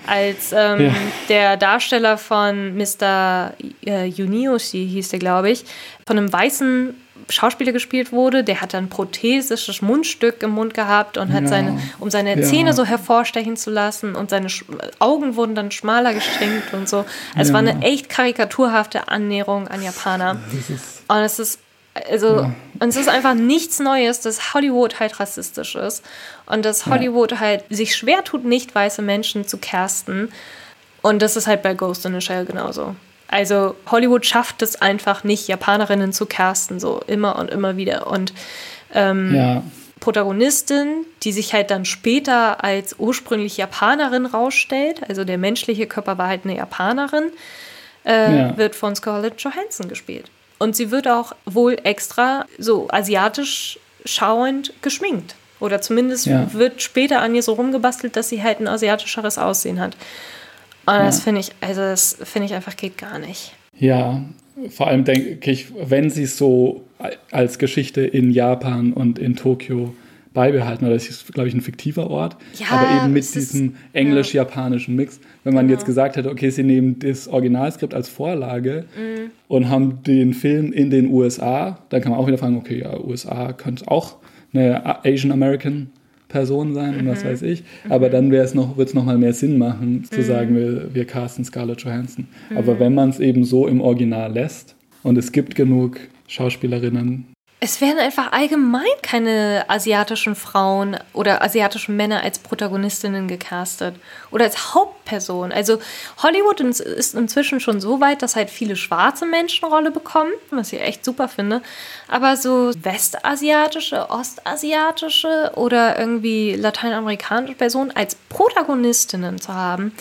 [0.08, 0.94] als ähm, ja.
[1.28, 3.52] der Darsteller von Mr.
[3.84, 5.64] Äh, Yunioshi, hieß der, glaube ich,
[6.06, 6.94] von einem weißen
[7.28, 11.48] Schauspieler gespielt wurde, der hat ein prothesisches Mundstück im Mund gehabt und hat ja.
[11.48, 12.42] seine, um seine ja.
[12.42, 14.64] Zähne so hervorstechen zu lassen und seine Sch
[14.98, 16.98] Augen wurden dann schmaler geschminkt und so.
[17.34, 20.38] Also es war eine echt karikaturhafte Annäherung an Japaner.
[21.08, 21.58] Und es ist
[22.08, 22.54] also, ja.
[22.80, 26.04] und es ist einfach nichts Neues, dass Hollywood halt rassistisch ist
[26.44, 27.40] und dass Hollywood ja.
[27.40, 30.30] halt sich schwer tut, nicht weiße Menschen zu casten.
[31.02, 32.96] Und das ist halt bei Ghost in the Shell genauso.
[33.28, 38.06] Also Hollywood schafft es einfach nicht, Japanerinnen zu casten, so immer und immer wieder.
[38.06, 38.32] Und
[38.94, 39.62] ähm, ja.
[40.00, 46.28] Protagonistin, die sich halt dann später als ursprünglich Japanerin rausstellt, also der menschliche Körper war
[46.28, 47.30] halt eine Japanerin,
[48.04, 48.56] äh, ja.
[48.56, 50.30] wird von Scarlett Johansson gespielt.
[50.58, 55.34] Und sie wird auch wohl extra so asiatisch schauend geschminkt.
[55.58, 56.52] Oder zumindest ja.
[56.52, 59.96] wird später an ihr so rumgebastelt, dass sie halt ein asiatischeres Aussehen hat.
[60.86, 61.04] Und ja.
[61.04, 63.52] das finde ich, also das finde ich einfach geht gar nicht.
[63.78, 64.22] Ja,
[64.70, 66.84] vor allem denke ich, wenn sie es so
[67.30, 69.94] als Geschichte in Japan und in Tokio
[70.32, 74.94] beibehalten, oder das ist, glaube ich, ein fiktiver Ort, ja, aber eben mit diesem englisch-japanischen
[74.94, 75.18] Mix.
[75.44, 75.78] Wenn man genau.
[75.78, 79.30] jetzt gesagt hätte, okay, sie nehmen das Originalskript als Vorlage mhm.
[79.48, 82.98] und haben den Film in den USA, dann kann man auch wieder fragen, okay, ja,
[83.00, 84.16] USA könnte auch
[84.52, 85.90] eine Asian American
[86.28, 87.28] Person sein und was mhm.
[87.28, 87.64] weiß ich.
[87.88, 88.12] Aber mhm.
[88.12, 90.24] dann wäre es noch, wird es nochmal mehr Sinn machen, zu mhm.
[90.24, 92.26] sagen, wir, wir casten Scarlett Johansson.
[92.54, 92.80] Aber mhm.
[92.80, 97.26] wenn man es eben so im Original lässt und es gibt genug Schauspielerinnen,
[97.66, 103.96] es werden einfach allgemein keine asiatischen Frauen oder asiatischen Männer als Protagonistinnen gecastet
[104.30, 105.50] oder als Hauptperson.
[105.50, 105.80] Also
[106.22, 110.80] Hollywood ist inzwischen schon so weit, dass halt viele schwarze Menschen Rolle bekommen, was ich
[110.80, 111.60] echt super finde.
[112.06, 119.92] Aber so westasiatische, ostasiatische oder irgendwie lateinamerikanische Personen als Protagonistinnen zu haben,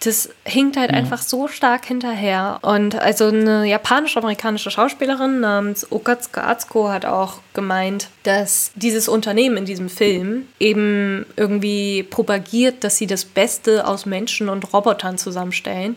[0.00, 0.96] das hinkt halt ja.
[0.96, 2.58] einfach so stark hinterher.
[2.62, 9.66] Und also eine japanisch-amerikanische Schauspielerin namens Okatsuka Atsuko hat auch gemeint, dass dieses Unternehmen in
[9.66, 15.96] diesem Film eben irgendwie propagiert, dass sie das Beste aus Menschen und Robotern zusammenstellen.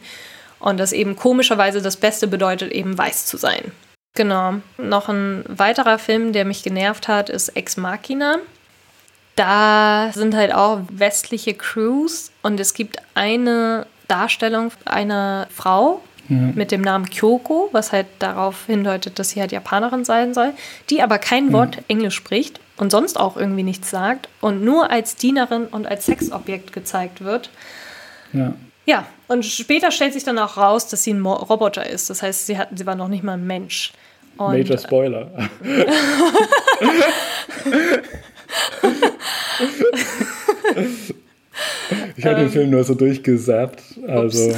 [0.59, 3.71] Und dass eben komischerweise das Beste bedeutet, eben weiß zu sein.
[4.15, 4.55] Genau.
[4.77, 8.37] Noch ein weiterer Film, der mich genervt hat, ist Ex Machina.
[9.35, 16.37] Da sind halt auch westliche Crews und es gibt eine Darstellung einer Frau ja.
[16.55, 20.53] mit dem Namen Kyoko, was halt darauf hindeutet, dass sie halt Japanerin sein soll,
[20.89, 21.81] die aber kein Wort ja.
[21.87, 26.73] Englisch spricht und sonst auch irgendwie nichts sagt und nur als Dienerin und als Sexobjekt
[26.73, 27.49] gezeigt wird.
[28.31, 28.53] Ja.
[28.85, 32.09] Ja, und später stellt sich dann auch raus, dass sie ein Mo Roboter ist.
[32.09, 33.93] Das heißt, sie, hat, sie war noch nicht mal ein Mensch.
[34.35, 35.31] Und Major Spoiler.
[42.15, 43.81] Ich habe ähm, den Film nur so durchgesappt.
[44.07, 44.55] Also.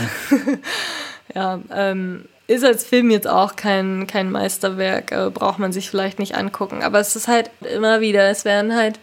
[1.35, 6.19] ja, ähm, ist als Film jetzt auch kein, kein Meisterwerk, äh, braucht man sich vielleicht
[6.19, 6.83] nicht angucken.
[6.83, 8.99] Aber es ist halt immer wieder, es werden halt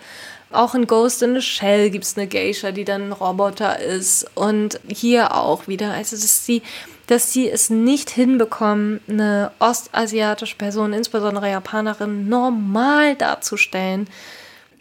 [0.53, 4.26] auch in Ghost in the Shell gibt es eine Geisha, die dann ein Roboter ist.
[4.34, 5.93] Und hier auch wieder.
[5.93, 6.62] Also, dass sie,
[7.07, 14.09] dass sie es nicht hinbekommen, eine ostasiatische Person, insbesondere Japanerin, normal darzustellen.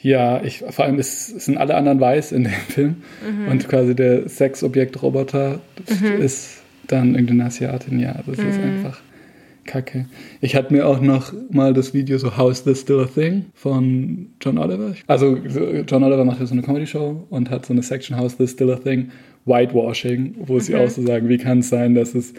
[0.02, 2.96] Ja, ich, vor allem ist, sind alle anderen weiß in dem Film.
[3.28, 3.52] Mhm.
[3.52, 6.22] Und quasi der Sexobjekt-Roboter mhm.
[6.22, 8.00] ist dann irgendeine Asiatin.
[8.00, 8.50] Ja, das mhm.
[8.50, 9.02] ist einfach
[9.66, 10.06] kacke.
[10.42, 14.28] Ich hatte mir auch noch mal das Video so How This Still a Thing von
[14.42, 14.96] John Oliver.
[15.08, 15.38] Also
[15.88, 18.72] John Oliver macht ja so eine Comedy-Show und hat so eine Section How This Still
[18.72, 19.12] a Thing
[19.46, 20.80] Whitewashing, wo sie mhm.
[20.80, 22.34] auch so sagen, wie kann es sein, dass es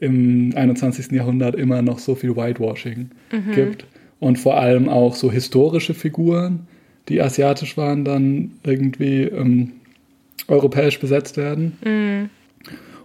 [0.00, 1.12] im 21.
[1.12, 3.52] Jahrhundert immer noch so viel Whitewashing mhm.
[3.52, 3.86] gibt.
[4.18, 6.66] Und vor allem auch so historische Figuren
[7.08, 9.72] die asiatisch waren, dann irgendwie ähm,
[10.48, 11.78] europäisch besetzt werden.
[11.84, 12.30] Mhm.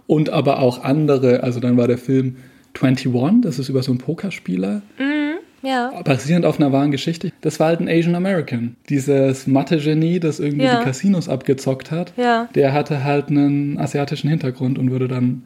[0.06, 2.36] Und aber auch andere, also dann war der Film
[2.80, 4.82] 21, das ist über so einen Pokerspieler.
[4.98, 6.02] Mhm, ja.
[6.04, 7.32] Basierend auf einer wahren Geschichte.
[7.40, 8.76] Das war halt ein Asian American.
[8.88, 10.78] Dieses Mathe-Genie, das irgendwie ja.
[10.78, 12.48] die Casinos abgezockt hat, ja.
[12.54, 15.44] der hatte halt einen asiatischen Hintergrund und wurde dann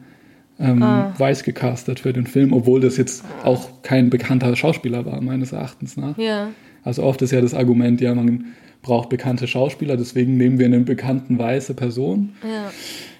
[0.59, 1.13] ähm, ah.
[1.17, 5.97] weiß gecastet für den Film, obwohl das jetzt auch kein bekannter Schauspieler war, meines Erachtens
[5.97, 6.17] nach.
[6.17, 6.49] Ja.
[6.87, 8.45] Also oft ist ja das Argument, ja, man
[8.81, 12.71] braucht bekannte Schauspieler, deswegen nehmen wir eine bekannten weiße Person, ja.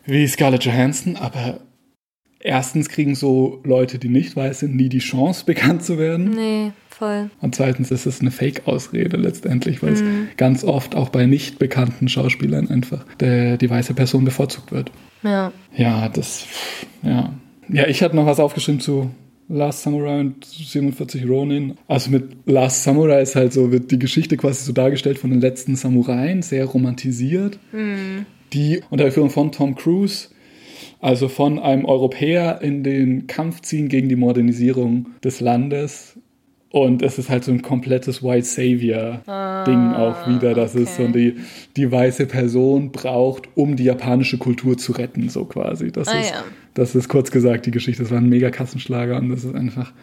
[0.05, 1.59] wie Scarlett Johansson, aber
[2.39, 6.29] erstens kriegen so Leute, die nicht weiß sind, nie die Chance, bekannt zu werden.
[6.29, 7.29] Nee, voll.
[7.41, 10.27] Und zweitens ist es eine Fake-Ausrede letztendlich, weil mhm.
[10.31, 14.93] es ganz oft auch bei nicht bekannten Schauspielern einfach der, die weiße Person bevorzugt wird.
[15.23, 15.51] Ja.
[15.75, 16.47] Ja, das,
[17.03, 17.33] ja.
[17.67, 19.11] Ja, ich hatte noch was aufgeschrieben zu
[19.49, 21.75] Last Samurai und 47 Ronin.
[21.87, 25.41] Also mit Last Samurai ist halt so, wird die Geschichte quasi so dargestellt von den
[25.41, 27.59] letzten Samuraien, sehr romantisiert.
[27.71, 28.25] Mhm.
[28.53, 30.29] Die unter der Führung von Tom Cruise
[30.99, 36.17] Also von einem Europäer in den Kampf ziehen gegen die Modernisierung des Landes.
[36.69, 40.83] Und es ist halt so ein komplettes White Savior-Ding ah, auch wieder, dass okay.
[40.83, 41.37] es so die,
[41.77, 45.91] die weiße Person braucht, um die japanische Kultur zu retten, so quasi.
[45.91, 46.43] Das, ah, ist, ja.
[46.73, 48.03] das ist kurz gesagt die Geschichte.
[48.03, 49.93] Das war ein mega Kassenschlager und das ist einfach.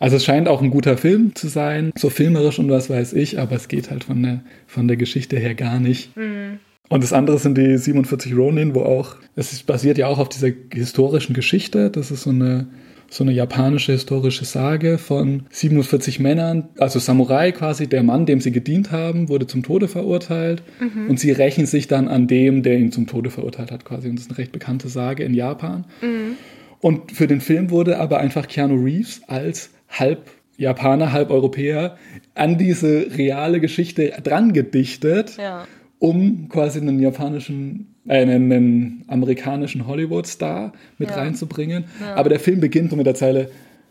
[0.00, 3.38] Also es scheint auch ein guter Film zu sein, so filmerisch und was weiß ich,
[3.38, 6.16] aber es geht halt von der, von der Geschichte her gar nicht.
[6.16, 6.58] Mhm.
[6.88, 10.48] Und das andere sind die 47 Ronin, wo auch, es basiert ja auch auf dieser
[10.72, 11.88] historischen Geschichte.
[11.88, 12.66] Das ist so eine,
[13.12, 18.52] so eine japanische historische Sage von 47 Männern, also Samurai quasi, der Mann, dem sie
[18.52, 21.10] gedient haben, wurde zum Tode verurteilt mhm.
[21.10, 24.08] und sie rächen sich dann an dem, der ihn zum Tode verurteilt hat quasi.
[24.08, 25.84] Und das ist eine recht bekannte Sage in Japan.
[26.00, 26.36] Mhm.
[26.80, 31.98] Und für den Film wurde aber einfach Keanu Reeves als halb Japaner, halb Europäer
[32.34, 35.36] an diese reale Geschichte dran gedichtet.
[35.36, 35.66] Ja
[36.02, 41.16] um quasi einen japanischen, einen, einen amerikanischen Hollywood-Star mit ja.
[41.16, 41.84] reinzubringen.
[42.00, 42.14] Ja.
[42.14, 43.50] Aber der Film beginnt mit der Zeile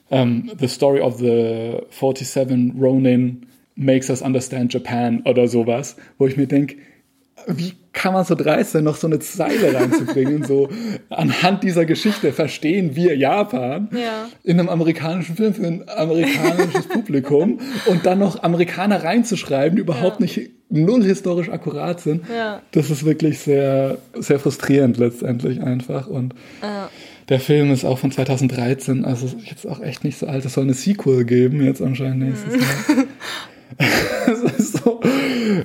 [0.09, 3.45] um, The story of the 47 Ronin
[3.76, 6.76] makes us understand Japan oder sowas, wo ich mir denke,
[7.48, 10.44] wie kann man so dreist sein, noch so eine Zeile reinzubringen?
[10.44, 10.70] so
[11.10, 14.28] anhand dieser Geschichte verstehen wir Japan ja.
[14.44, 20.20] in einem amerikanischen Film für ein amerikanisches Publikum und dann noch Amerikaner reinzuschreiben, die überhaupt
[20.20, 20.26] ja.
[20.26, 22.24] nicht null historisch akkurat sind.
[22.34, 22.62] Ja.
[22.72, 26.08] Das ist wirklich sehr, sehr frustrierend letztendlich einfach.
[26.08, 26.34] Und
[27.30, 30.46] der Film ist auch von 2013, also jetzt auch echt nicht so alt.
[30.46, 33.06] Es soll eine Sequel geben jetzt anscheinend nächstes Jahr.
[34.28, 35.00] es, ist so,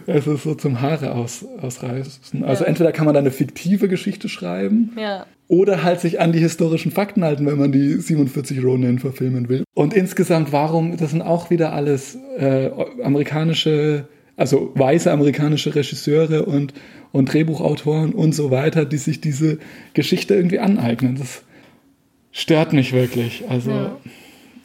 [0.06, 2.44] es ist so zum Haare aus, ausreißen.
[2.44, 2.68] Also ja.
[2.68, 5.26] entweder kann man da eine fiktive Geschichte schreiben ja.
[5.48, 9.64] oder halt sich an die historischen Fakten halten, wenn man die 47 Ronin verfilmen will.
[9.74, 12.70] Und insgesamt, warum, das sind auch wieder alles äh,
[13.02, 16.74] amerikanische, also weiße amerikanische Regisseure und,
[17.12, 19.58] und Drehbuchautoren und so weiter, die sich diese
[19.94, 21.16] Geschichte irgendwie aneignen.
[21.16, 21.42] Das
[22.32, 23.44] stört mich wirklich.
[23.48, 23.70] Also.
[23.70, 23.96] Ja.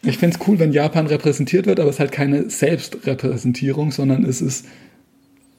[0.04, 4.26] Ich finde es cool, wenn Japan repräsentiert wird, aber es ist halt keine Selbstrepräsentierung, sondern
[4.26, 4.66] es ist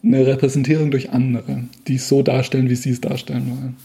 [0.02, 3.76] eine Repräsentierung durch andere, die es so darstellen, wie sie es darstellen wollen.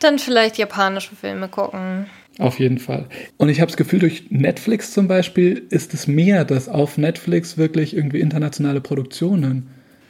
[0.00, 2.06] Dann vielleicht japanische Filme gucken.
[2.38, 3.06] Auf jeden Fall.
[3.36, 7.58] Und ich habe das Gefühl, durch Netflix zum Beispiel ist es mehr, dass auf Netflix
[7.58, 9.68] wirklich irgendwie internationale Produktionen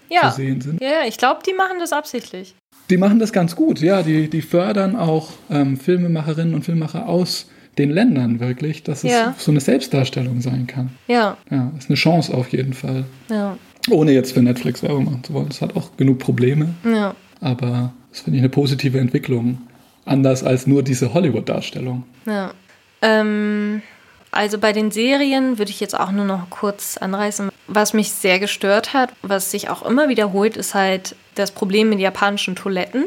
[0.09, 0.31] ja.
[0.31, 0.81] zu sehen sind.
[0.81, 2.55] Ja, ich glaube, die machen das absichtlich.
[2.91, 4.03] Die machen das ganz gut, ja.
[4.03, 9.35] Die, die fördern auch ähm, Filmemacherinnen und Filmemacher aus den Ländern wirklich, dass es ja.
[9.39, 10.91] so eine Selbstdarstellung sein kann.
[11.07, 11.37] Ja.
[11.51, 13.05] Ja, ist eine Chance auf jeden Fall.
[13.29, 13.57] Ja.
[13.91, 15.49] Ohne jetzt für Netflix Werbung machen zu wollen.
[15.49, 16.75] Es hat auch genug Probleme.
[16.85, 17.15] Ja.
[17.41, 19.59] Aber das finde ich eine positive Entwicklung.
[20.05, 22.05] Anders als nur diese Hollywood-Darstellung.
[22.27, 22.53] Ja.
[23.01, 23.83] Ähm,
[24.31, 27.51] also bei den Serien würde ich jetzt auch nur noch kurz anreißen.
[27.69, 32.01] Was mich sehr gestört hat, was sich auch immer wiederholt, ist halt das Problem mit
[32.01, 33.05] japanischen Toiletten.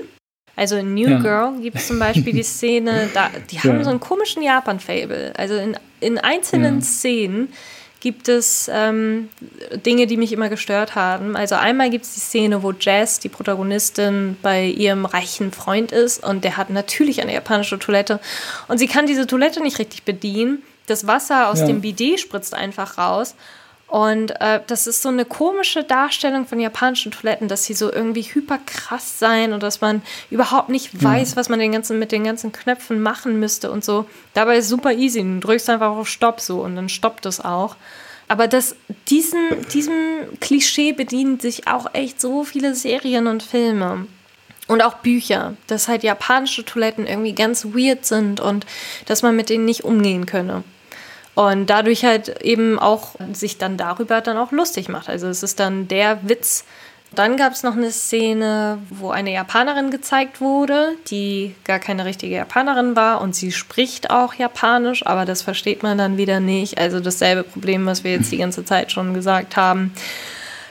[0.55, 1.19] Also in New ja.
[1.19, 3.83] Girl gibt es zum Beispiel die Szene, da, die haben ja.
[3.83, 5.33] so einen komischen Japan-Fable.
[5.37, 6.81] Also in, in einzelnen ja.
[6.81, 7.49] Szenen
[7.99, 9.29] gibt es ähm,
[9.85, 11.35] Dinge, die mich immer gestört haben.
[11.35, 16.23] Also einmal gibt es die Szene, wo Jazz, die Protagonistin, bei ihrem reichen Freund ist
[16.23, 18.19] und der hat natürlich eine japanische Toilette
[18.67, 20.61] und sie kann diese Toilette nicht richtig bedienen.
[20.85, 23.33] Das Wasser aus dem Bidet spritzt einfach raus
[23.87, 28.23] und äh, das ist so eine komische Darstellung von japanischen Toiletten, dass sie so irgendwie
[28.23, 31.37] hyperkrass sein und dass man überhaupt nicht weiß, ja.
[31.37, 34.05] was man den ganzen, mit den ganzen Knöpfen machen müsste und so.
[34.33, 35.21] Dabei ist es super easy.
[35.21, 37.75] Du drückst einfach auf Stopp so und dann stoppt es auch.
[38.27, 38.75] Aber das,
[39.07, 44.07] diesen, diesem Klischee bedienen sich auch echt so viele Serien und Filme.
[44.67, 48.65] Und auch Bücher, dass halt japanische Toiletten irgendwie ganz weird sind und
[49.05, 50.63] dass man mit denen nicht umgehen könne.
[51.35, 55.09] Und dadurch halt eben auch sich dann darüber dann auch lustig macht.
[55.09, 56.63] Also es ist dann der Witz.
[57.13, 62.35] Dann gab es noch eine Szene, wo eine Japanerin gezeigt wurde, die gar keine richtige
[62.35, 66.77] Japanerin war und sie spricht auch Japanisch, aber das versteht man dann wieder nicht.
[66.77, 69.93] Also dasselbe Problem, was wir jetzt die ganze Zeit schon gesagt haben,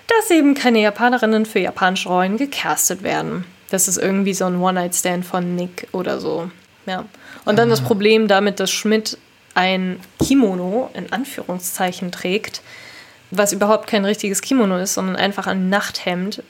[0.09, 3.47] dass eben keine Japanerinnen für japanische Rollen gecastet werden.
[3.71, 6.51] Das ist irgendwie so ein One-Night-Stand von Nick oder so.
[6.87, 7.07] Ja.
[7.47, 7.87] Und dann das ah.
[7.87, 9.19] Problem damit, dass Schmidt
[9.55, 12.63] ein Kimono in Anführungszeichen trägt,
[13.31, 16.43] was überhaupt kein richtiges Kimono ist, sondern einfach ein Nachthemd.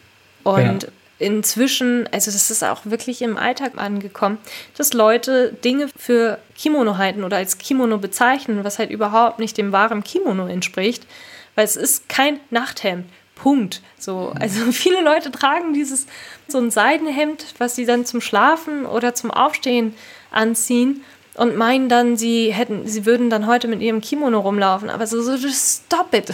[0.42, 0.88] Und ja.
[1.18, 4.38] inzwischen, also das ist auch wirklich im Alltag angekommen,
[4.76, 9.72] dass Leute Dinge für Kimono halten oder als Kimono bezeichnen, was halt überhaupt nicht dem
[9.72, 11.06] wahren Kimono entspricht,
[11.54, 13.06] weil es ist kein Nachthemd.
[13.34, 13.82] Punkt.
[13.98, 16.06] So, also viele Leute tragen dieses
[16.46, 19.94] so ein Seidenhemd, was sie dann zum Schlafen oder zum Aufstehen
[20.30, 21.02] anziehen
[21.36, 24.88] und meinen dann, sie hätten, sie würden dann heute mit ihrem Kimono rumlaufen.
[24.88, 26.32] Aber so, so stop it.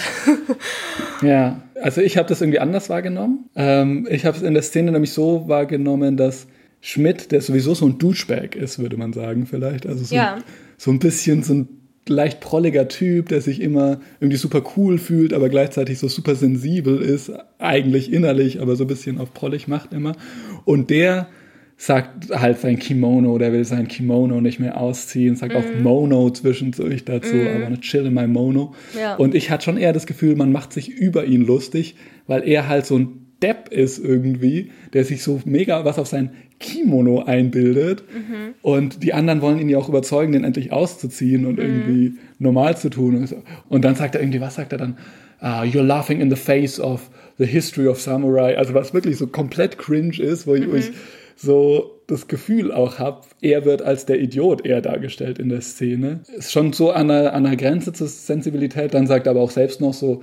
[1.22, 3.48] ja, also ich habe das irgendwie anders wahrgenommen.
[3.56, 6.46] Ähm, ich habe es in der Szene nämlich so wahrgenommen, dass
[6.82, 9.86] Schmidt, der sowieso so ein Douchebag ist, würde man sagen, vielleicht.
[9.86, 10.38] Also so, ja.
[10.76, 11.68] so ein bisschen so ein
[12.08, 17.00] leicht prolliger Typ, der sich immer irgendwie super cool fühlt, aber gleichzeitig so super sensibel
[17.00, 20.16] ist, eigentlich innerlich, aber so ein bisschen auf prollig macht immer.
[20.64, 21.28] Und der
[21.80, 25.56] sagt halt sein Kimono, der will sein Kimono nicht mehr ausziehen, sagt mm.
[25.56, 25.82] auch mhm.
[25.82, 27.40] Mono zwischendurch dazu, mm.
[27.40, 28.74] I wanna chill in my Mono.
[28.94, 29.14] Ja.
[29.14, 32.68] Und ich hatte schon eher das Gefühl, man macht sich über ihn lustig, weil er
[32.68, 38.04] halt so ein Depp ist irgendwie, der sich so mega was auf sein Kimono einbildet.
[38.12, 38.54] Mhm.
[38.60, 41.64] Und die anderen wollen ihn ja auch überzeugen, den endlich auszuziehen und mhm.
[41.64, 43.26] irgendwie normal zu tun.
[43.70, 44.98] Und dann sagt er irgendwie, was sagt er dann?
[45.40, 47.08] Uh, you're laughing in the face of
[47.38, 48.58] the history of samurai.
[48.58, 50.76] Also was wirklich so komplett cringe ist, wo mhm.
[50.76, 50.90] ich
[51.40, 56.20] so das Gefühl auch habe, er wird als der Idiot eher dargestellt in der Szene.
[56.36, 58.92] Ist schon so an der, an der Grenze zur Sensibilität.
[58.94, 60.22] Dann sagt er aber auch selbst noch so,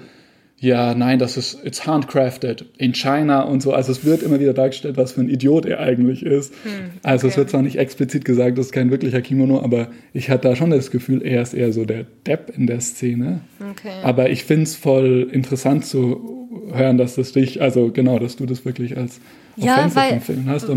[0.59, 3.73] ja, nein, das ist, it's handcrafted in China und so.
[3.73, 6.51] Also es wird immer wieder dargestellt, was für ein Idiot er eigentlich ist.
[6.63, 6.99] Hm, okay.
[7.03, 10.49] Also es wird zwar nicht explizit gesagt, das ist kein wirklicher Kimono, aber ich hatte
[10.49, 13.41] da schon das Gefühl, er ist eher so der Depp in der Szene.
[13.59, 13.93] Okay.
[14.03, 18.45] Aber ich finde es voll interessant zu hören, dass das dich, also genau, dass du
[18.47, 19.19] das wirklich als
[19.57, 20.67] ja, weil, hast.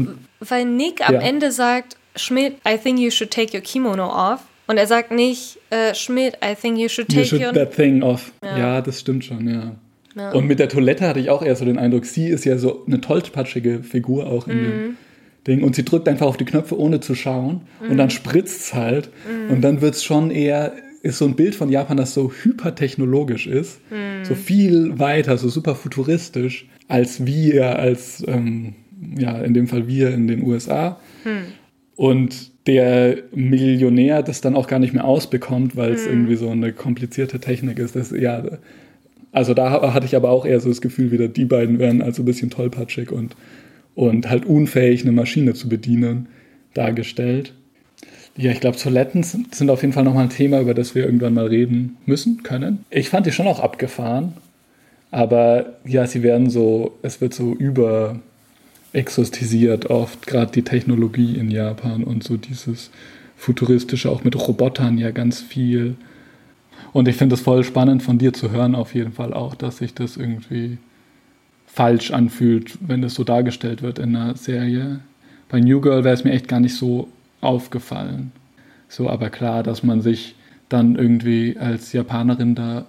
[0.41, 1.21] Weil Nick am ja.
[1.21, 4.41] Ende sagt, Schmidt, I think you should take your kimono off.
[4.67, 7.53] Und er sagt nicht, äh, Schmidt, I think you should take you should your...
[7.53, 8.33] that thing off.
[8.43, 8.59] Ja.
[8.59, 8.81] ja.
[8.81, 9.77] das stimmt schon, ja.
[10.17, 10.31] ja.
[10.33, 12.85] Und mit der Toilette hatte ich auch eher so den Eindruck, sie ist ja so
[12.87, 14.65] eine tollpatschige Figur auch in mhm.
[14.65, 14.97] dem
[15.47, 15.63] Ding.
[15.65, 17.63] Und sie drückt einfach auf die Knöpfe, ohne zu schauen.
[17.83, 17.91] Mhm.
[17.91, 19.11] Und dann spritzt es halt.
[19.29, 19.55] Mhm.
[19.55, 20.73] Und dann wird es schon eher,
[21.03, 23.81] ist so ein Bild von Japan, das so hypertechnologisch ist.
[23.91, 24.25] Mhm.
[24.25, 28.75] So viel weiter, so super futuristisch, als wir, als, ähm,
[29.19, 31.01] ja, in dem Fall wir in den USA.
[31.25, 31.53] Mhm.
[31.97, 36.13] Und der Millionär das dann auch gar nicht mehr ausbekommt, weil es mhm.
[36.13, 37.97] irgendwie so eine komplizierte Technik ist.
[37.97, 38.43] Das, ja,
[39.33, 42.23] also da hatte ich aber auch eher so das Gefühl, wieder die beiden wären also
[42.23, 43.37] ein bisschen tollpatschig und,
[43.95, 46.29] und halt unfähig, eine Maschine zu bedienen,
[46.75, 47.55] dargestellt.
[48.41, 51.35] Ja, ich glaube, Toiletten sind auf jeden Fall nochmal ein Thema, über das wir irgendwann
[51.35, 52.87] mal reden müssen, können.
[52.89, 54.33] Ich fand die schon auch abgefahren,
[55.11, 58.19] aber ja, sie werden so, es wird so über
[58.95, 62.91] exostisiert oft, gerade die Technologie in Japan und so dieses
[63.37, 65.97] futuristische, auch mit Robotern ja ganz viel.
[66.95, 69.77] Und ich finde es voll spannend von dir zu hören, auf jeden Fall auch, dass
[69.77, 70.79] sich das irgendwie
[71.67, 75.01] falsch anfühlt, wenn das so dargestellt wird in einer Serie.
[75.51, 77.07] Bei New Girl wäre es mir echt gar nicht so
[77.41, 78.33] aufgefallen.
[78.89, 80.35] So, aber klar, dass man sich
[80.69, 82.87] dann irgendwie als Japanerin da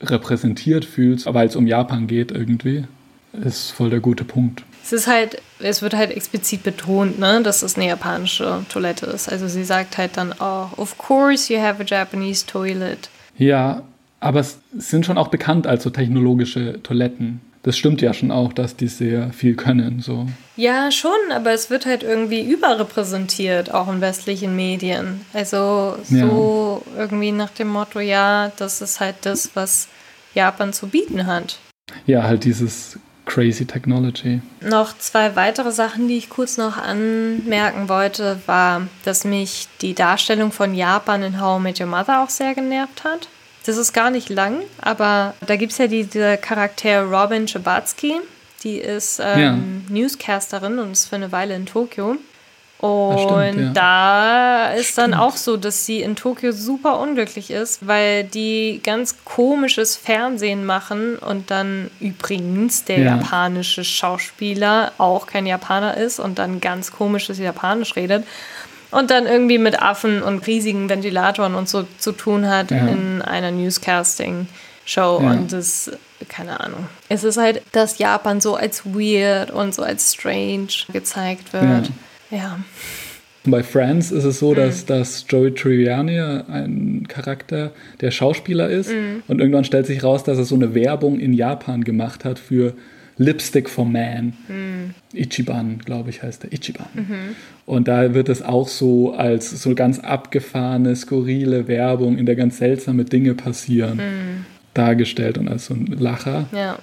[0.00, 2.84] repräsentiert fühlt, weil es um Japan geht irgendwie,
[3.32, 4.64] ist voll der gute Punkt.
[4.82, 9.30] Es ist halt, es wird halt explizit betont, ne, dass es eine japanische Toilette ist.
[9.30, 13.08] Also sie sagt halt dann, oh, of course you have a Japanese toilet.
[13.38, 13.82] Ja,
[14.20, 17.40] aber es sind schon auch bekannt als so technologische Toiletten.
[17.64, 20.00] Das stimmt ja schon auch, dass die sehr viel können.
[20.00, 20.26] So.
[20.54, 25.22] Ja, schon, aber es wird halt irgendwie überrepräsentiert, auch in westlichen Medien.
[25.32, 27.00] Also so ja.
[27.00, 29.88] irgendwie nach dem Motto, ja, das ist halt das, was
[30.34, 31.58] Japan zu bieten hat.
[32.06, 34.42] Ja, halt dieses Crazy Technology.
[34.60, 40.52] Noch zwei weitere Sachen, die ich kurz noch anmerken wollte, war, dass mich die Darstellung
[40.52, 43.28] von Japan in How I Met Your Mother auch sehr genervt hat.
[43.64, 48.20] Das ist gar nicht lang, aber da gibt es ja diese Charakter Robin Schabatsky,
[48.62, 49.58] die ist ähm, ja.
[49.94, 52.16] Newscasterin und ist für eine Weile in Tokio.
[52.78, 53.72] Und stimmt, ja.
[53.72, 54.98] da ist stimmt.
[54.98, 60.66] dann auch so, dass sie in Tokio super unglücklich ist, weil die ganz komisches Fernsehen
[60.66, 63.16] machen und dann übrigens der ja.
[63.16, 68.26] japanische Schauspieler auch kein Japaner ist und dann ganz komisches Japanisch redet
[68.94, 72.86] und dann irgendwie mit Affen und riesigen Ventilatoren und so zu tun hat ja.
[72.86, 75.90] in einer Newscasting-Show und das,
[76.28, 76.86] keine Ahnung.
[77.08, 81.90] Es ist halt, dass Japan so als weird und so als strange gezeigt wird.
[82.30, 82.58] Ja.
[83.46, 84.56] Bei Friends ist es so, mhm.
[84.56, 89.22] dass, dass Joey Tribbiani ein Charakter, der Schauspieler ist mhm.
[89.28, 92.72] und irgendwann stellt sich raus, dass er so eine Werbung in Japan gemacht hat für
[93.16, 94.34] Lipstick for Man.
[94.48, 94.94] Mhm.
[95.12, 96.52] Ichiban, glaube ich, heißt der.
[96.52, 96.86] Ichiban.
[96.94, 97.36] Mhm.
[97.66, 102.58] Und da wird es auch so als so ganz abgefahrene, skurrile Werbung, in der ganz
[102.58, 104.44] seltsame Dinge passieren, mhm.
[104.74, 106.46] dargestellt und als so ein Lacher.
[106.52, 106.78] Ja.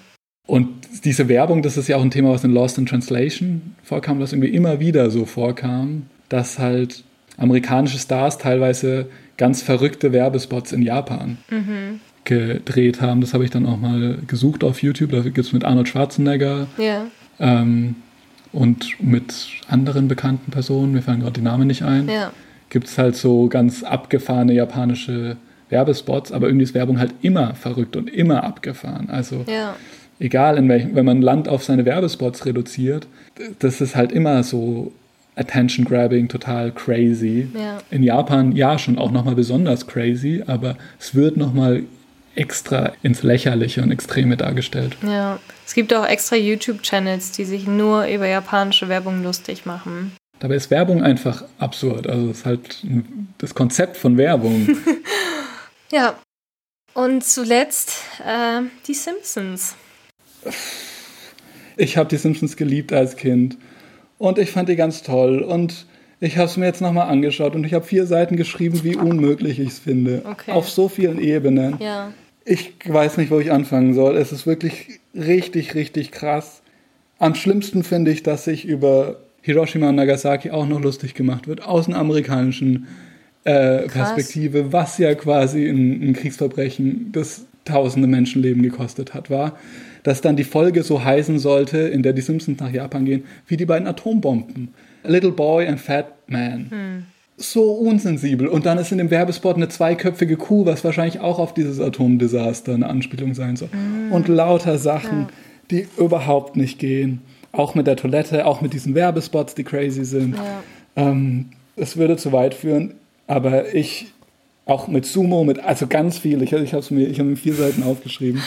[0.47, 0.69] Und
[1.05, 4.33] diese Werbung, das ist ja auch ein Thema, was in Lost in Translation vorkam, was
[4.33, 7.03] irgendwie immer wieder so vorkam, dass halt
[7.37, 9.07] amerikanische Stars teilweise
[9.37, 11.99] ganz verrückte Werbespots in Japan mhm.
[12.31, 13.21] Gedreht haben.
[13.21, 15.11] Das habe ich dann auch mal gesucht auf YouTube.
[15.11, 17.05] Da gibt es mit Arnold Schwarzenegger ja.
[17.39, 17.95] ähm,
[18.53, 19.33] und mit
[19.67, 22.31] anderen bekannten Personen, mir fallen gerade die Namen nicht ein, ja.
[22.69, 25.37] gibt es halt so ganz abgefahrene japanische
[25.69, 29.09] Werbespots, aber irgendwie ist Werbung halt immer verrückt und immer abgefahren.
[29.09, 29.75] Also ja
[30.21, 33.07] egal in welchem, wenn man Land auf seine Werbespots reduziert,
[33.59, 34.93] das ist halt immer so
[35.35, 37.47] Attention Grabbing, total crazy.
[37.57, 37.79] Ja.
[37.89, 41.83] In Japan ja schon auch nochmal besonders crazy, aber es wird nochmal
[42.35, 44.95] extra ins Lächerliche und Extreme dargestellt.
[45.03, 50.15] Ja, es gibt auch extra YouTube-Channels, die sich nur über japanische Werbung lustig machen.
[50.39, 52.07] Dabei ist Werbung einfach absurd.
[52.07, 52.85] Also es ist halt
[53.37, 54.67] das Konzept von Werbung.
[55.91, 56.15] ja.
[56.93, 57.93] Und zuletzt
[58.25, 59.75] äh, die Simpsons.
[61.77, 63.57] Ich habe die Simpsons geliebt als Kind
[64.17, 65.85] und ich fand die ganz toll und
[66.19, 69.59] ich habe es mir jetzt nochmal angeschaut und ich habe vier Seiten geschrieben, wie unmöglich
[69.59, 70.23] ich es finde.
[70.25, 70.51] Okay.
[70.51, 71.77] Auf so vielen Ebenen.
[71.79, 72.13] Ja.
[72.43, 74.17] Ich weiß nicht, wo ich anfangen soll.
[74.17, 76.61] Es ist wirklich richtig, richtig krass.
[77.19, 81.63] Am schlimmsten finde ich, dass sich über Hiroshima und Nagasaki auch noch lustig gemacht wird,
[81.63, 82.87] aus einer amerikanischen
[83.43, 89.57] äh, Perspektive, was ja quasi ein, ein Kriegsverbrechen, das tausende Menschenleben gekostet hat, war,
[90.03, 93.57] dass dann die Folge so heißen sollte, in der die Simpsons nach Japan gehen, wie
[93.57, 94.69] die beiden Atombomben.
[95.03, 96.67] Little Boy and Fat Man.
[96.69, 97.05] Hm.
[97.41, 98.47] So unsensibel.
[98.47, 102.73] Und dann ist in dem Werbespot eine zweiköpfige Kuh, was wahrscheinlich auch auf dieses Atomdesaster
[102.73, 103.69] eine Anspielung sein soll.
[103.71, 104.11] Hm.
[104.11, 105.27] Und lauter Sachen, Ja.
[105.71, 107.21] die überhaupt nicht gehen.
[107.51, 110.35] Auch mit der Toilette, auch mit diesen Werbespots, die crazy sind.
[110.35, 110.63] Ja.
[110.95, 112.93] Ähm, es würde zu weit führen,
[113.27, 114.11] aber ich,
[114.65, 117.55] auch mit Sumo, mit, also ganz viel, ich, ich habe mir, ich hab mir vier
[117.55, 118.41] Seiten aufgeschrieben.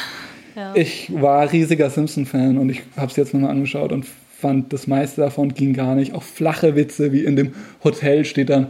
[0.55, 0.73] Ja.
[0.77, 4.07] Ich war riesiger Simpson-Fan und ich habe es jetzt nochmal angeschaut und
[4.39, 6.15] fand, das meiste davon ging gar nicht.
[6.15, 8.69] Auch flache Witze, wie in dem Hotel steht dann,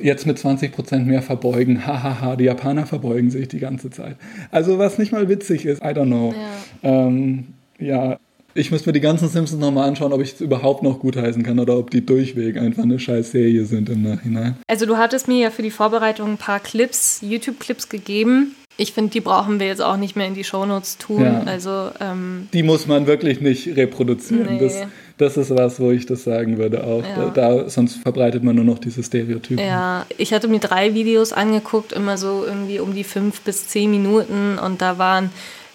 [0.00, 1.86] jetzt mit 20% mehr verbeugen.
[1.86, 4.16] Hahaha, die Japaner verbeugen sich die ganze Zeit.
[4.50, 6.34] Also was nicht mal witzig ist, I don't know.
[6.82, 7.06] Ja.
[7.06, 7.48] Ähm,
[7.78, 8.18] ja,
[8.54, 11.58] ich müsste mir die ganzen Simpsons nochmal anschauen, ob ich es überhaupt noch gutheißen kann
[11.58, 14.56] oder ob die durchweg einfach eine scheiß Serie sind im Nachhinein.
[14.66, 18.54] Also du hattest mir ja für die Vorbereitung ein paar Clips, YouTube-Clips gegeben.
[18.78, 21.22] Ich finde, die brauchen wir jetzt auch nicht mehr in die Shownotes tun.
[21.22, 21.42] Ja.
[21.44, 24.56] Also ähm, Die muss man wirklich nicht reproduzieren.
[24.56, 24.60] Nee.
[24.60, 24.82] Das,
[25.18, 27.04] das ist was, wo ich das sagen würde auch.
[27.04, 27.30] Ja.
[27.34, 29.64] Da, da, sonst verbreitet man nur noch diese Stereotypen.
[29.64, 33.90] ja, ich hatte mir drei Videos angeguckt, immer so irgendwie um die fünf bis zehn
[33.90, 35.30] Minuten und da waren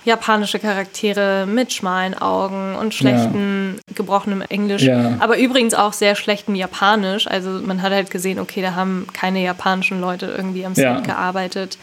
[0.06, 5.18] japanische Charaktere mit schmalen Augen und schlechten, gebrochenem Englisch, Ja.
[5.20, 7.28] aber übrigens auch sehr schlechtem Japanisch.
[7.28, 11.00] Also man hat halt gesehen, okay, da haben keine japanischen Leute irgendwie am Set Ja.
[11.02, 11.78] gearbeitet.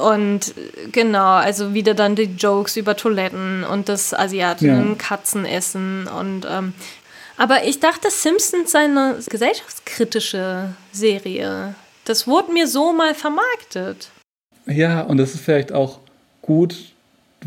[0.00, 0.54] Und
[0.90, 4.94] genau, also wieder dann die Jokes über Toiletten und das Asiatinnen Ja.
[4.96, 6.72] Katzenessen und ähm,
[7.36, 11.74] aber ich dachte, Simpsons sei eine gesellschaftskritische Serie.
[12.04, 14.10] Das wurde mir so mal vermarktet.
[14.66, 15.98] Ja, und es ist vielleicht auch
[16.42, 16.76] gut,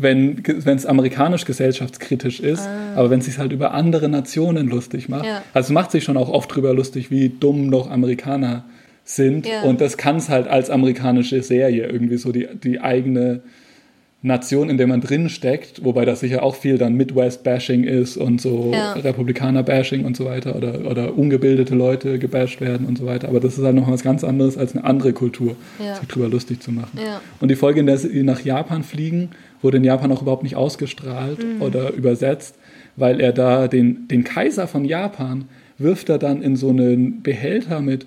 [0.02, 5.24] wenn es amerikanisch gesellschaftskritisch ist, aber wenn es sich halt über andere Nationen lustig macht.
[5.24, 5.28] Ah.
[5.28, 5.42] Ja.
[5.54, 8.64] Also es macht sich schon auch oft drüber lustig, wie dumm noch Amerikaner
[9.04, 9.46] sind.
[9.46, 9.62] Ja.
[9.62, 13.40] Und das kann es halt als amerikanische Serie irgendwie so die, die eigene
[14.20, 18.40] Nation, in der man drin steckt, wobei das sicher auch viel dann Midwest-Bashing ist und
[18.40, 18.94] so Ja.
[18.94, 23.28] Republikaner-Bashing und so weiter oder, oder ungebildete Leute gebasht werden und so weiter.
[23.28, 25.94] Aber das ist halt noch was ganz anderes als eine andere Kultur, Ja.
[25.94, 26.98] sich drüber lustig zu machen.
[26.98, 27.20] Ja.
[27.40, 29.30] Und die Folge, in der sie nach Japan fliegen,
[29.62, 31.62] wurde in Japan auch überhaupt nicht ausgestrahlt Mhm.
[31.62, 32.56] oder übersetzt,
[32.96, 35.44] weil er da den, den Kaiser von Japan
[35.78, 38.06] wirft er dann in so einen Behälter mit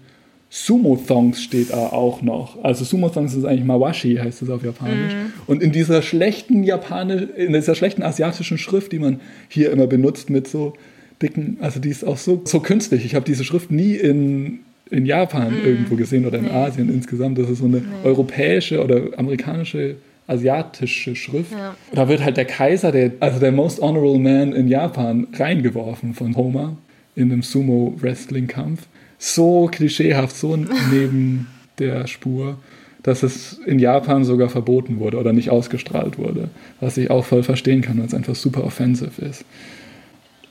[0.54, 2.62] Sumo-Thongs steht da auch noch.
[2.62, 5.14] Also Sumo-Thongs ist eigentlich Mawashi, heißt es auf Japanisch.
[5.14, 5.34] Mhm.
[5.48, 10.30] Und in dieser schlechten Japanisch, in dieser schlechten asiatischen Schrift, die man hier immer benutzt
[10.30, 10.74] mit so
[11.22, 13.06] dicken, also die ist auch so, so künstlich.
[13.06, 16.46] Ich habe diese Schrift nie in, in Japan irgendwo gesehen oder in.
[16.46, 16.52] Nee.
[16.52, 17.38] Asien insgesamt.
[17.38, 19.96] Das ist so eine europäische oder amerikanische
[20.28, 21.54] asiatische Schrift.
[21.54, 21.76] Ja.
[21.94, 26.36] Da wird halt der Kaiser, der, also der Most Honorable Man in Japan, reingeworfen von
[26.36, 26.76] Homer
[27.16, 28.88] in einem Sumo-Wrestling-Kampf.
[29.24, 30.58] So klischeehaft, so
[30.92, 31.46] neben
[31.78, 32.58] der Spur,
[33.04, 36.50] dass es in Japan sogar verboten wurde oder nicht ausgestrahlt wurde.
[36.80, 39.46] Was ich auch voll verstehen kann, weil es einfach super offensive ist.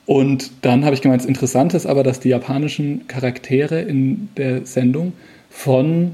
[0.06, 4.64] Und dann habe ich gemeint, das Interessante ist aber, dass die japanischen Charaktere in der
[4.64, 5.14] Sendung
[5.50, 6.12] von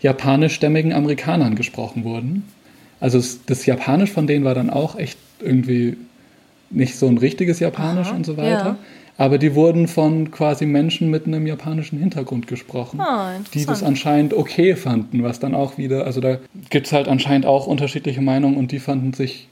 [0.00, 2.44] japanischstämmigen Amerikanern gesprochen wurden.
[3.00, 5.96] Also das Japanisch von denen war dann auch echt irgendwie
[6.70, 8.48] nicht so ein richtiges Japanisch Aha, und so weiter.
[8.48, 8.78] ja.
[9.18, 14.34] Aber die wurden von quasi Menschen mit einem japanischen Hintergrund gesprochen, Ah, die das anscheinend
[14.34, 16.38] okay fanden, was dann auch wieder, also da
[16.68, 19.48] gibt es halt anscheinend auch unterschiedliche Meinungen und die fanden sich,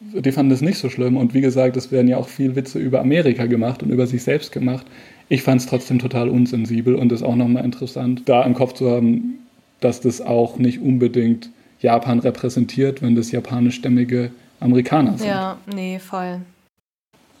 [0.00, 1.18] die fanden es nicht so schlimm.
[1.18, 4.22] Und wie gesagt, es werden ja auch viel Witze über Amerika gemacht und über sich
[4.22, 4.86] selbst gemacht.
[5.28, 8.90] Ich fand es trotzdem total unsensibel und ist auch nochmal interessant, da im Kopf zu
[8.90, 9.40] haben,
[9.80, 14.30] dass das auch nicht unbedingt Japan repräsentiert, wenn das japanischstämmige
[14.60, 15.28] Amerikaner sind.
[15.28, 16.40] Ja, nee, voll.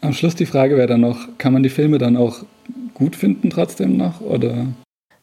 [0.06, 2.44] Am Schluss die Frage wäre dann noch, kann man die Filme dann auch
[2.94, 4.20] gut finden trotzdem noch?
[4.20, 4.66] Oder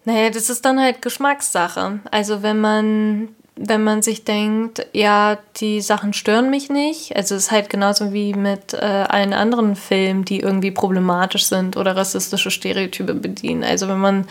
[0.05, 1.99] Naja, das ist dann halt Geschmackssache.
[2.11, 7.15] Also wenn man wenn man sich denkt, ja, die Sachen stören mich nicht.
[7.15, 11.77] Also es ist halt genauso wie mit äh, allen anderen Filmen, die irgendwie problematisch sind
[11.77, 13.63] oder rassistische Stereotype bedienen.
[13.63, 14.25] Also wenn man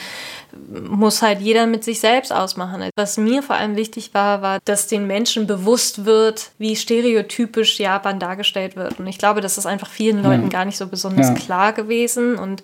[0.68, 2.88] muss halt jeder mit sich selbst ausmachen.
[2.96, 8.18] Was mir vor allem wichtig war, war, dass den Menschen bewusst wird, wie stereotypisch Japan
[8.18, 9.00] dargestellt wird.
[9.00, 11.34] Und ich glaube, das ist einfach vielen Leuten gar nicht so besonders ja.
[11.34, 12.62] klar gewesen und,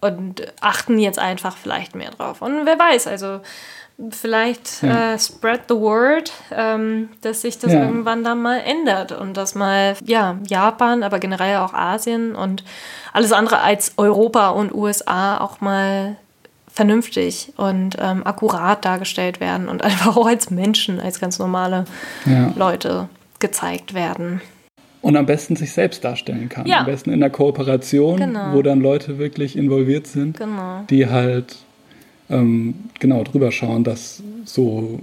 [0.00, 2.42] und achten jetzt einfach vielleicht mehr drauf.
[2.42, 3.40] Und wer weiß, also
[4.10, 5.14] vielleicht ja.
[5.14, 7.80] äh, spread the word, ähm, dass sich das ja.
[7.80, 12.62] irgendwann dann mal ändert und dass mal, ja, Japan, aber generell auch Asien und
[13.12, 16.16] alles andere als Europa und USA auch mal
[16.76, 21.86] vernünftig und ähm, akkurat dargestellt werden und einfach auch als Menschen, als ganz normale
[22.26, 22.52] ja.
[22.54, 23.08] Leute
[23.40, 24.40] gezeigt werden.
[25.00, 26.66] Und am besten sich selbst darstellen kann.
[26.66, 26.80] Ja.
[26.80, 28.52] Am besten in der Kooperation, genau.
[28.52, 30.84] wo dann Leute wirklich involviert sind, genau.
[30.90, 31.56] die halt
[32.28, 35.00] ähm, genau drüber schauen, dass so,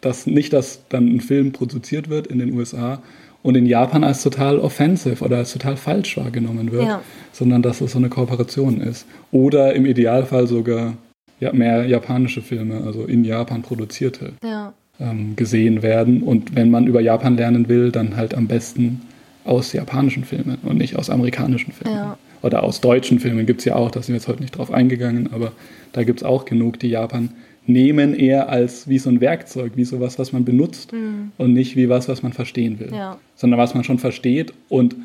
[0.00, 3.00] dass nicht, dass dann ein Film produziert wird in den USA
[3.46, 7.00] und in Japan als total offensive oder als total falsch wahrgenommen wird, ja.
[7.30, 9.06] sondern dass es so eine Kooperation ist.
[9.30, 10.94] Oder im Idealfall sogar
[11.38, 14.72] ja, mehr japanische Filme, also in Japan produzierte, ja.
[14.98, 16.24] ähm, gesehen werden.
[16.24, 19.02] Und wenn man über Japan lernen will, dann halt am besten
[19.44, 21.96] aus japanischen Filmen und nicht aus amerikanischen Filmen.
[21.96, 22.18] Ja.
[22.42, 24.72] Oder aus deutschen Filmen gibt es ja auch, da sind wir jetzt heute nicht drauf
[24.72, 25.52] eingegangen, aber
[25.92, 27.30] da gibt es auch genug, die Japan
[27.68, 31.32] nehmen eher als wie so ein Werkzeug, wie sowas, was man benutzt mhm.
[31.38, 33.18] und nicht wie was, was man verstehen will, ja.
[33.34, 34.96] sondern was man schon versteht und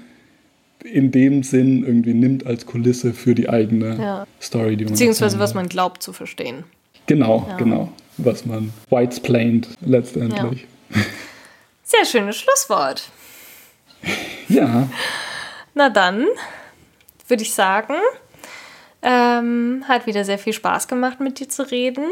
[0.83, 4.27] in dem Sinn irgendwie nimmt als Kulisse für die eigene ja.
[4.41, 6.63] Story, die man Beziehungsweise was man glaubt zu verstehen.
[7.05, 7.57] Genau, ja.
[7.57, 7.91] genau.
[8.17, 10.65] Was man whitesplained letztendlich.
[11.83, 13.09] Sehr schönes Schlusswort.
[14.49, 14.89] Ja.
[15.75, 16.25] Na dann
[17.29, 17.93] würde ich sagen,
[19.01, 22.03] ähm, hat wieder sehr viel Spaß gemacht, mit dir zu reden.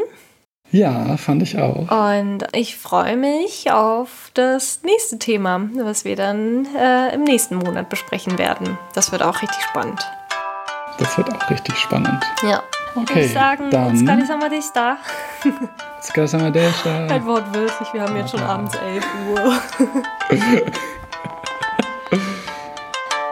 [0.72, 1.90] Ja, fand ich auch.
[1.90, 7.88] Und ich freue mich auf das nächste Thema, was wir dann äh, im nächsten Monat
[7.88, 8.78] besprechen werden.
[8.94, 10.00] Das wird auch richtig spannend.
[10.98, 12.22] Das wird auch richtig spannend.
[12.42, 12.62] Ja.
[12.94, 14.04] Okay, ich sagen, dann.
[14.50, 14.96] Deshita.
[16.02, 17.08] Skalisama deshita.
[17.08, 19.58] Halt wortwörtlich, wir haben jetzt schon abends 11 Uhr.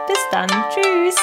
[0.07, 0.47] Bis dann.
[0.73, 1.15] Tschüss.